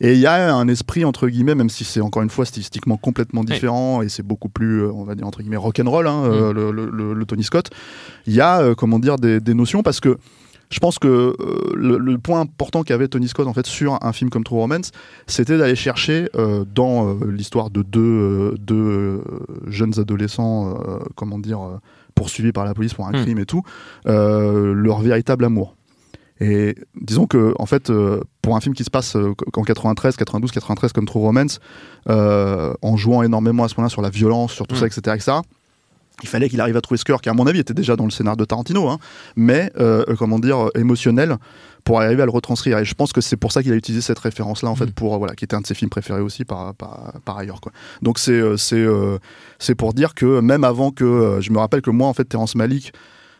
Et 0.00 0.12
il 0.14 0.18
y 0.18 0.26
a 0.26 0.54
un 0.54 0.68
esprit, 0.68 1.04
entre 1.04 1.28
guillemets, 1.28 1.54
même 1.54 1.70
si 1.70 1.84
c'est 1.84 2.00
encore 2.00 2.22
une 2.22 2.30
fois 2.30 2.44
stylistiquement 2.44 2.96
complètement 2.96 3.44
différent 3.44 4.02
et 4.02 4.08
c'est 4.08 4.22
beaucoup 4.22 4.48
plus, 4.48 4.82
euh, 4.82 4.90
on 4.92 5.04
va 5.04 5.14
dire, 5.14 5.26
entre 5.26 5.40
guillemets, 5.40 5.56
rock'n'roll, 5.56 6.06
hein, 6.06 6.24
euh, 6.24 6.52
le, 6.52 6.70
le- 7.14 7.24
Tony 7.26 7.44
Scott, 7.44 7.70
il 8.26 8.34
y 8.34 8.40
a, 8.40 8.60
euh, 8.60 8.74
comment 8.74 8.98
dire, 8.98 9.16
des, 9.16 9.40
des 9.40 9.54
notions 9.54 9.82
parce 9.82 10.00
que 10.00 10.16
je 10.70 10.78
pense 10.80 10.98
que 10.98 11.06
euh, 11.08 11.34
le, 11.74 11.98
le 11.98 12.18
point 12.18 12.40
important 12.40 12.82
qu'avait 12.82 13.08
Tony 13.08 13.28
Scott 13.28 13.46
en 13.46 13.52
fait 13.52 13.66
sur 13.66 13.98
un 14.04 14.12
film 14.12 14.30
comme 14.30 14.42
True 14.44 14.56
Romance, 14.58 14.90
c'était 15.26 15.58
d'aller 15.58 15.76
chercher 15.76 16.28
euh, 16.36 16.64
dans 16.74 17.08
euh, 17.08 17.30
l'histoire 17.30 17.70
de 17.70 17.82
deux, 17.82 18.54
deux 18.58 19.22
jeunes 19.68 19.98
adolescents, 19.98 20.76
comment 21.14 21.38
dire, 21.38 21.60
poursuivis 22.14 22.52
par 22.52 22.64
la 22.64 22.74
police 22.74 22.94
pour 22.94 23.06
un 23.06 23.12
Mm. 23.12 23.22
crime 23.22 23.38
et 23.38 23.46
tout, 23.46 23.62
leur 24.06 25.00
véritable 25.00 25.44
amour. 25.44 25.76
Et 26.38 26.74
disons 27.00 27.26
que, 27.26 27.54
en 27.58 27.64
fait, 27.64 27.88
euh, 27.88 28.20
pour 28.42 28.56
un 28.56 28.60
film 28.60 28.74
qui 28.74 28.84
se 28.84 28.90
passe 28.90 29.16
euh, 29.16 29.32
en 29.56 29.62
93, 29.62 30.16
92, 30.16 30.50
93 30.50 30.92
comme 30.92 31.06
True 31.06 31.20
Romance, 31.20 31.60
euh, 32.10 32.74
en 32.82 32.96
jouant 32.98 33.22
énormément 33.22 33.64
à 33.64 33.68
ce 33.68 33.74
moment-là 33.76 33.88
sur 33.88 34.02
la 34.02 34.10
violence, 34.10 34.52
sur 34.52 34.66
tout 34.66 34.74
Mm. 34.74 34.78
ça, 34.78 34.86
etc., 34.86 35.00
etc., 35.16 35.32
il 36.22 36.28
fallait 36.28 36.48
qu'il 36.48 36.60
arrive 36.60 36.76
à 36.76 36.80
trouver 36.80 36.98
ce 36.98 37.04
cœur 37.04 37.20
qui, 37.20 37.28
à 37.28 37.34
mon 37.34 37.46
avis, 37.46 37.60
était 37.60 37.74
déjà 37.74 37.96
dans 37.96 38.04
le 38.04 38.10
scénario 38.10 38.36
de 38.36 38.44
Tarantino, 38.44 38.88
hein, 38.88 38.98
mais, 39.36 39.70
euh, 39.78 40.04
euh, 40.08 40.14
comment 40.16 40.38
dire, 40.38 40.66
euh, 40.66 40.70
émotionnel 40.78 41.36
pour 41.84 42.00
arriver 42.00 42.22
à 42.22 42.24
le 42.24 42.30
retranscrire. 42.30 42.78
Et 42.78 42.84
je 42.84 42.94
pense 42.94 43.12
que 43.12 43.20
c'est 43.20 43.36
pour 43.36 43.52
ça 43.52 43.62
qu'il 43.62 43.72
a 43.72 43.76
utilisé 43.76 44.00
cette 44.00 44.18
référence-là, 44.18 44.70
en 44.70 44.74
fait, 44.74 44.86
Mm. 44.86 44.92
pour, 44.92 45.14
euh, 45.14 45.18
voilà, 45.18 45.34
qui 45.34 45.44
était 45.44 45.54
un 45.54 45.60
de 45.60 45.66
ses 45.66 45.74
films 45.74 45.90
préférés 45.90 46.20
aussi 46.22 46.44
par, 46.44 46.74
par, 46.74 47.12
par 47.24 47.36
ailleurs, 47.38 47.60
quoi. 47.60 47.72
Donc 48.02 48.18
c'est, 48.18 48.56
c'est, 48.56 48.86
c'est 49.58 49.74
pour 49.74 49.92
dire 49.92 50.14
que 50.14 50.40
même 50.40 50.64
avant 50.64 50.90
que, 50.90 51.38
je 51.40 51.50
me 51.52 51.58
rappelle 51.58 51.82
que 51.82 51.90
moi, 51.90 52.08
en 52.08 52.14
fait, 52.14 52.24
Terrence 52.24 52.54
Malick, 52.54 52.92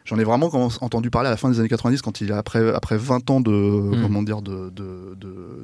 J'en 0.07 0.19
ai 0.19 0.25
vraiment 0.25 0.47
entendu 0.81 1.11
parler 1.11 1.27
à 1.27 1.31
la 1.31 1.37
fin 1.37 1.51
des 1.51 1.59
années 1.61 1.69
90 1.69 2.01
quand 2.01 2.21
il 2.23 2.33
a 2.33 2.39
après 2.39 2.73
après 2.75 2.97
20 2.97 3.29
ans 3.31 3.41
de 3.41 3.51
Mm. 3.51 4.03
comment 4.03 4.23
dire 4.23 4.41
de 4.41 4.73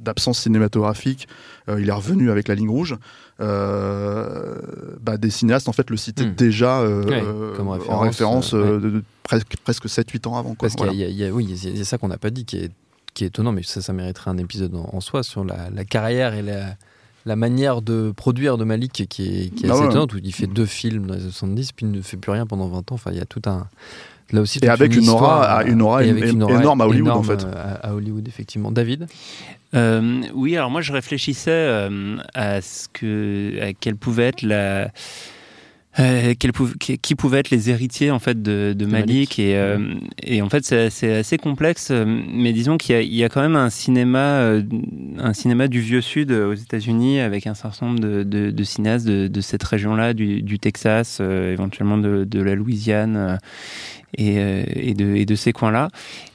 d'absence 0.00 0.40
cinématographique, 0.40 1.28
euh, 1.68 1.81
il 1.81 1.88
est 1.88 1.92
revenu 1.92 2.31
avec 2.31 2.48
la 2.48 2.55
ligne 2.57 2.68
rouge. 2.68 2.96
Euh, 3.40 4.59
bah, 5.00 5.16
des 5.16 5.31
cinéastes 5.31 5.68
en 5.68 5.72
fait 5.72 5.90
le 5.90 5.96
citaient 5.96 6.26
Mm. 6.26 6.35
déjà 6.35 6.81
euh, 6.81 7.05
Ouais, 7.05 7.57
comme 7.57 7.68
en 7.68 7.72
référence, 7.72 8.02
référence 8.07 8.55
euh, 8.55 8.59
euh, 8.59 8.81
de, 8.81 8.90
de 8.90 9.05
presque 9.22 9.57
presque 9.64 9.87
7-8 9.87 10.26
ans 10.28 10.37
avant 10.37 10.55
quoi. 10.55 10.68
Parce 10.68 10.74
qu'il 10.74 10.98
y 10.98 11.05
a- 11.05 11.09
y 11.09 11.22
y 11.28 11.31
oui, 11.31 11.46
il 11.48 11.76
y 11.78 11.81
a- 11.81 11.85
ça 11.85 11.98
qu'on 11.98 12.09
n'a 12.09 12.18
pas 12.18 12.31
dit 12.31 12.44
qui 12.44 12.57
est, 12.59 12.70
qui 13.14 13.24
est 13.24 13.28
étonnant, 13.28 13.52
mais 13.52 13.62
ça, 13.62 13.81
ça 13.83 13.92
mériterait 13.92 14.31
un 14.31 14.38
épisode 14.38 14.74
en, 14.74 14.88
en 14.92 15.00
soi 15.00 15.22
sur 15.22 15.44
la, 15.44 15.70
la 15.70 15.85
carrière 15.85 16.35
et 16.35 16.42
la, 16.42 16.74
la 17.26 17.37
manière 17.37 17.83
de 17.83 18.12
produire 18.16 18.59
de 18.59 18.64
Malik 18.64 18.92
qui 18.92 19.02
est, 19.02 19.09
qui 19.55 19.66
est 19.66 19.68
Ah 19.70 19.74
assez 19.74 19.83
ouais. 19.83 19.87
étonnante, 19.88 20.14
où 20.14 20.18
il 20.22 20.33
fait 20.35 20.46
deux 20.46 20.66
films 20.66 21.07
dans 21.07 21.14
les 21.14 21.20
années 21.22 21.31
70, 21.31 21.72
puis 21.72 21.87
il 21.87 21.92
ne 21.92 22.00
fait 22.02 22.16
plus 22.16 22.33
rien 22.33 22.46
pendant 22.46 22.68
20 22.68 22.78
ans. 22.90 22.94
Enfin, 22.94 23.11
il 23.12 23.18
y 23.18 23.20
a 23.20 23.26
tout 23.26 23.42
un. 23.46 23.66
Là 24.30 24.40
aussi, 24.40 24.58
Et 24.62 24.68
avec 24.68 24.94
une 24.94 25.08
aura- 25.08 25.12
histoire, 25.14 25.42
à- 25.58 25.64
une 25.64 25.82
aura 25.82 26.04
et 26.04 26.08
é- 26.08 26.11
avec 26.11 26.32
une 26.32 26.42
aura 26.42 26.54
énorme 26.61 26.80
à 26.80 26.87
Hollywood, 26.87 27.12
en 27.12 27.22
fait. 27.22 27.44
euh, 27.44 27.52
À, 27.82 27.88
à 27.88 27.94
Hollywood, 27.94 28.26
effectivement. 28.28 28.70
David? 28.72 29.06
Euh, 29.74 30.22
oui, 30.35 30.56
alors 30.56 30.70
moi 30.70 30.80
je 30.82 30.92
réfléchissais 30.92 31.50
euh, 31.50 32.16
à 32.35 32.61
ce 32.61 32.88
que, 32.92 33.58
à 33.62 33.72
quelle 33.72 33.96
pouvait 33.96 34.24
être 34.28 34.42
la, 34.42 34.90
euh, 35.98 36.33
quelle 36.38 36.52
pou- 36.52 36.72
qui, 36.78 37.14
pouvaient 37.14 37.40
être 37.40 37.50
les 37.50 37.68
héritiers 37.68 38.11
en 38.11 38.18
fait 38.18 38.40
de, 38.40 38.72
de 38.76 38.87
Malik, 38.87 39.09
Malik. 39.09 39.38
et, 39.38 39.57
euh, 39.57 39.94
et 40.22 40.40
en 40.40 40.48
fait 40.48 40.64
c'est 40.64 41.12
assez 41.16 41.37
complexe, 41.37 41.88
euh, 41.90 42.05
mais 42.33 42.52
disons 42.55 42.78
qu'il 42.78 42.98
y, 43.02 43.16
y 43.16 43.24
a 43.24 43.28
quand 43.28 43.42
même 43.42 43.57
un 43.57 43.68
cinéma, 43.68 44.40
euh, 44.40 44.62
un 45.18 45.35
cinéma 45.35 45.68
du 45.68 45.81
vieux 45.81 46.00
sud 46.00 46.31
euh, 46.33 46.50
aux 46.50 46.55
États-Unis 46.55 47.20
avec 47.20 47.46
un 47.46 47.55
certain 47.55 47.87
nombre 47.88 48.00
de, 48.00 48.22
de, 48.22 48.50
de 48.50 48.64
cinéastes 48.64 49.07
de, 49.07 49.28
de 49.28 49.40
cette 49.42 49.62
région-là, 49.62 50.14
du, 50.14 50.40
du 50.42 50.59
Texas, 50.59 51.18
euh, 51.20 51.52
éventuellement 51.52 51.98
de, 51.98 52.24
de 52.24 52.40
la 52.42 52.55
Louisiane 52.55 53.16
euh, 53.16 53.37
et, 54.16 54.38
euh, 54.38 54.64
et, 54.74 54.94
de, 54.94 55.14
et 55.14 55.26
de 55.26 55.35
ces 55.35 55.52
coins-là. 55.52 55.88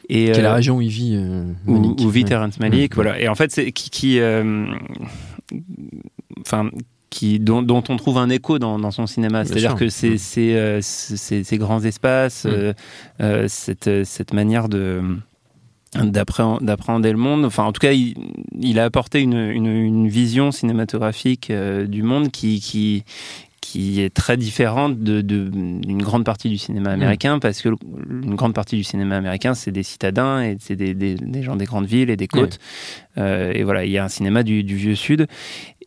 Et, 0.09 0.25
est 0.27 0.41
la 0.41 0.51
euh, 0.51 0.55
région 0.55 0.77
où 0.77 0.81
il 0.81 0.89
vit. 0.89 1.15
euh, 1.15 1.43
où, 1.65 1.73
Malik. 1.79 1.99
où 2.01 2.09
vit 2.09 2.21
Ouais. 2.21 2.29
Terrence 2.29 2.59
Malick, 2.59 2.93
Mm. 2.93 2.95
voilà. 2.95 3.19
Et 3.19 3.27
en 3.27 3.35
fait, 3.35 3.51
c'est 3.51 3.71
qui, 3.71 3.89
qui 3.89 4.19
euh, 4.19 4.65
enfin, 6.41 6.69
qui 7.09 7.39
dont, 7.39 7.61
dont 7.61 7.83
on 7.89 7.95
trouve 7.97 8.17
un 8.17 8.29
écho 8.29 8.59
dans, 8.59 8.77
dans 8.79 8.91
son 8.91 9.07
cinéma. 9.07 9.45
C'est-à-dire 9.45 9.75
que 9.75 9.85
Mm. 9.85 10.17
euh, 10.37 10.79
ces 10.81 11.57
grands 11.57 11.83
espaces, 11.83 12.45
Mm. 12.45 12.49
euh, 12.49 12.73
euh, 13.21 13.45
cette 13.47 13.89
cette 14.03 14.33
manière 14.33 14.67
de 14.69 15.01
d'appréhend- 15.95 16.59
d'appréhender 16.61 17.11
le 17.11 17.17
monde. 17.17 17.45
Enfin, 17.45 17.63
en 17.63 17.71
tout 17.71 17.79
cas, 17.79 17.93
il, 17.93 18.13
il 18.59 18.77
a 18.77 18.83
apporté 18.85 19.21
une, 19.21 19.37
une, 19.37 19.67
une 19.67 20.07
vision 20.09 20.51
cinématographique 20.51 21.51
du 21.87 22.03
monde 22.03 22.29
qui, 22.29 22.59
qui, 22.59 23.03
qui 23.61 24.01
est 24.01 24.13
très 24.13 24.35
différente 24.37 24.99
de, 24.99 25.21
de- 25.21 25.49
d'une 25.49 26.01
grande 26.01 26.25
partie 26.25 26.49
du 26.49 26.57
cinéma 26.57 26.91
américain, 26.91 27.39
parce 27.39 27.61
que 27.61 27.69
une 28.09 28.35
grande 28.35 28.53
partie 28.53 28.75
du 28.75 28.83
cinéma 28.83 29.15
américain, 29.15 29.53
c'est 29.55 29.71
des 29.71 29.81
citadins 29.83 30.41
et 30.43 30.57
c'est 30.59 30.75
des, 30.75 30.93
des, 30.93 31.15
des 31.15 31.41
gens 31.41 31.55
des 31.55 31.65
grandes 31.65 31.85
villes 31.87 32.09
et 32.09 32.17
des 32.17 32.27
côtes. 32.27 32.59
Et 33.17 33.63
voilà, 33.63 33.85
il 33.85 33.91
y 33.91 33.97
a 33.97 34.03
un 34.03 34.09
cinéma 34.09 34.43
du, 34.43 34.63
du 34.63 34.75
vieux 34.75 34.95
sud. 34.95 35.25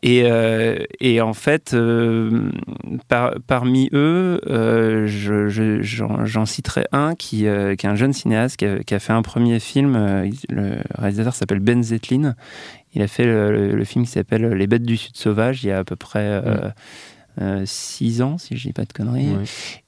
Et, 0.03 0.23
euh, 0.25 0.79
et 1.01 1.21
en 1.21 1.35
fait, 1.35 1.75
euh, 1.75 2.51
par- 3.09 3.35
parmi 3.47 3.91
eux, 3.93 4.41
euh, 4.49 5.07
je- 5.07 5.49
je- 5.49 5.83
j'en 5.83 6.47
citerai 6.47 6.87
un 6.93 7.15
qui, 7.15 7.45
est 7.45 7.85
un 7.85 7.95
jeune 7.97 8.15
cinéaste 8.15 8.57
qui 8.57 8.65
a, 8.65 8.79
a 8.91 8.99
fait 8.99 9.13
un 9.13 9.21
premier 9.23 9.61
film. 9.61 10.25
il- 10.25 10.55
le 10.55 10.77
réalisateur 10.97 11.35
s'appelle 11.35 11.61
Ben 11.61 11.83
Zetlin. 11.83 12.35
Il 12.95 13.03
a 13.03 13.09
fait 13.09 13.25
le, 13.25 13.85
film 13.85 14.05
qui 14.07 14.11
s'appelle 14.13 14.49
Les 14.55 14.67
bêtes 14.67 14.83
du 14.85 14.97
sud 14.97 15.17
sauvage 15.17 15.63
il 15.65 15.69
y 15.69 15.71
a 15.71 15.79
à 15.81 15.85
peu 15.85 15.97
près 15.97 16.41
6 17.65 18.23
ans, 18.23 18.39
si 18.39 18.57
je 18.57 18.69
dis 18.69 18.73
pas 18.73 18.85
de 18.85 18.93
conneries, 18.93 19.29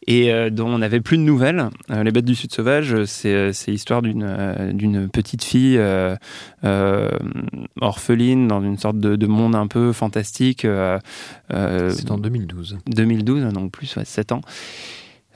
et 0.07 0.51
dont 0.51 0.69
on 0.69 0.79
n'avait 0.79 1.01
plus 1.01 1.19
de 1.19 1.23
nouvelles. 1.23 1.69
les 1.88 2.11
Bêtes 2.11 2.25
du 2.25 2.35
Sud 2.35 2.53
Sauvage, 2.53 3.05
c'est 3.05 3.53
l'histoire 3.69 4.03
d'une 4.03 5.09
petite 5.12 5.45
fille 5.45 5.81
orpheline 7.81 8.49
dans 8.49 8.62
une 8.62 8.79
sorte 8.79 8.99
de, 8.99 9.27
monde 9.27 9.55
un 9.55 9.67
peu 9.67 9.93
fantastique. 9.93 10.67
c'est 11.51 12.11
en 12.11 12.19
2012. 12.19 12.79
2012, 12.87 13.53
donc 13.53 13.73
plus, 13.73 13.99
7 14.03 14.33
ans. 14.33 14.41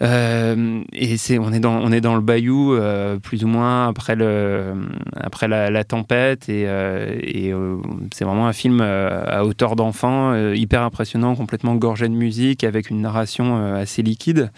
Euh, 0.02 0.82
et 0.92 1.16
c'est 1.16 1.38
on 1.38 1.52
est 1.52 1.60
dans 1.60 1.74
on 1.74 1.90
est 1.90 2.02
dans 2.02 2.16
le 2.16 2.20
bayou 2.20 2.74
euh, 2.74 3.16
plus 3.18 3.44
ou 3.44 3.48
moins 3.48 3.88
après 3.88 4.14
le 4.14 4.74
après 5.16 5.48
la, 5.48 5.84
tempête 5.84 6.50
et, 6.50 6.64
euh, 6.66 7.78
c'est 8.12 8.26
vraiment 8.26 8.46
un 8.46 8.52
film 8.52 8.82
à 8.82 9.44
hauteur 9.44 9.74
d'enfant 9.74 10.36
hyper 10.52 10.82
impressionnant 10.82 11.34
complètement 11.34 11.74
gorgé 11.76 12.08
de 12.08 12.14
musique 12.14 12.62
avec 12.62 12.90
une 12.90 13.00
narration 13.00 13.74
assez 13.74 14.02
liquide 14.02 14.50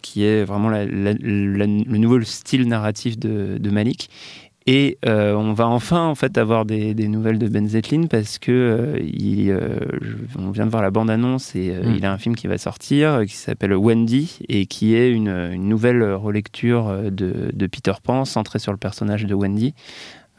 qui 0.00 0.24
est 0.24 0.44
vraiment 0.44 0.70
le 0.70 1.96
nouveau 1.98 2.22
style 2.22 2.66
narratif 2.66 3.18
de, 3.18 3.58
de 3.58 3.70
Malik 3.70 4.08
et 4.66 4.98
euh, 5.06 5.34
on 5.34 5.52
va 5.52 5.66
enfin 5.66 6.06
en 6.06 6.14
fait 6.14 6.38
avoir 6.38 6.64
des, 6.64 6.94
nouvelles 7.08 7.38
de 7.38 7.48
Ben 7.48 7.66
Zetlin 7.68 8.06
parce 8.06 8.38
que 8.38 8.52
euh, 8.52 8.98
il, 9.02 9.50
euh, 9.50 9.76
on 10.38 10.50
vient 10.50 10.66
de 10.66 10.70
voir 10.70 10.82
la 10.82 10.90
bande-annonce 10.90 11.56
et 11.56 11.70
mm. 11.70 11.94
il 11.96 12.04
a 12.04 12.12
un 12.12 12.18
film 12.18 12.36
qui 12.36 12.46
va 12.46 12.58
sortir 12.58 13.22
qui 13.26 13.34
s'appelle 13.34 13.74
Wendy 13.74 14.38
et 14.48 14.66
qui 14.66 14.94
est 14.94 15.10
une, 15.10 15.54
nouvelle 15.56 16.04
relecture 16.14 17.10
de, 17.10 17.66
Peter 17.66 17.92
Pan 18.02 18.24
centrée 18.24 18.58
sur 18.58 18.72
le 18.72 18.78
personnage 18.78 19.24
de 19.24 19.34
Wendy. 19.34 19.74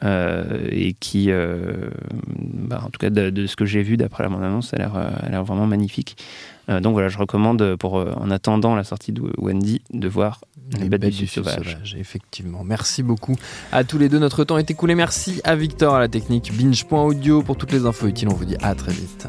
Et 0.02 0.94
qui, 1.00 1.30
bah, 1.30 2.82
en 2.84 2.90
tout 2.90 2.98
cas 2.98 3.10
de, 3.10 3.46
ce 3.46 3.56
que 3.56 3.64
j'ai 3.64 3.82
vu 3.82 3.96
d'après 3.96 4.22
la 4.22 4.28
bande-annonce, 4.28 4.74
a 4.74 4.78
l'air 4.78 5.44
vraiment 5.44 5.66
magnifique. 5.66 6.16
donc 6.68 6.92
voilà, 6.92 7.08
je 7.08 7.18
recommande 7.18 7.76
pour, 7.76 7.94
en 7.94 8.30
attendant 8.30 8.74
la 8.74 8.84
sortie 8.84 9.12
de 9.12 9.22
Wendy, 9.38 9.80
de 9.92 10.08
voir 10.08 10.40
les, 10.78 10.88
bêtes, 10.88 11.14
du, 11.14 11.26
sauvage. 11.26 11.96
Effectivement. 11.98 12.64
Merci 12.64 13.02
beaucoup 13.02 13.36
à 13.72 13.84
tous 13.84 13.98
les 13.98 14.08
deux. 14.08 14.18
Notre 14.18 14.44
temps 14.44 14.58
est 14.58 14.70
écoulé. 14.70 14.94
Merci 14.94 15.40
à 15.44 15.56
Victor 15.56 15.94
à 15.94 16.00
la 16.00 16.08
technique 16.08 16.52
binge.audio 16.52 17.42
pour 17.42 17.56
toutes 17.56 17.72
les 17.72 17.86
infos 17.86 18.06
utiles. 18.06 18.28
On 18.28 18.34
vous 18.34 18.44
dit 18.44 18.56
à 18.62 18.74
très 18.74 18.92
vite. 18.92 19.28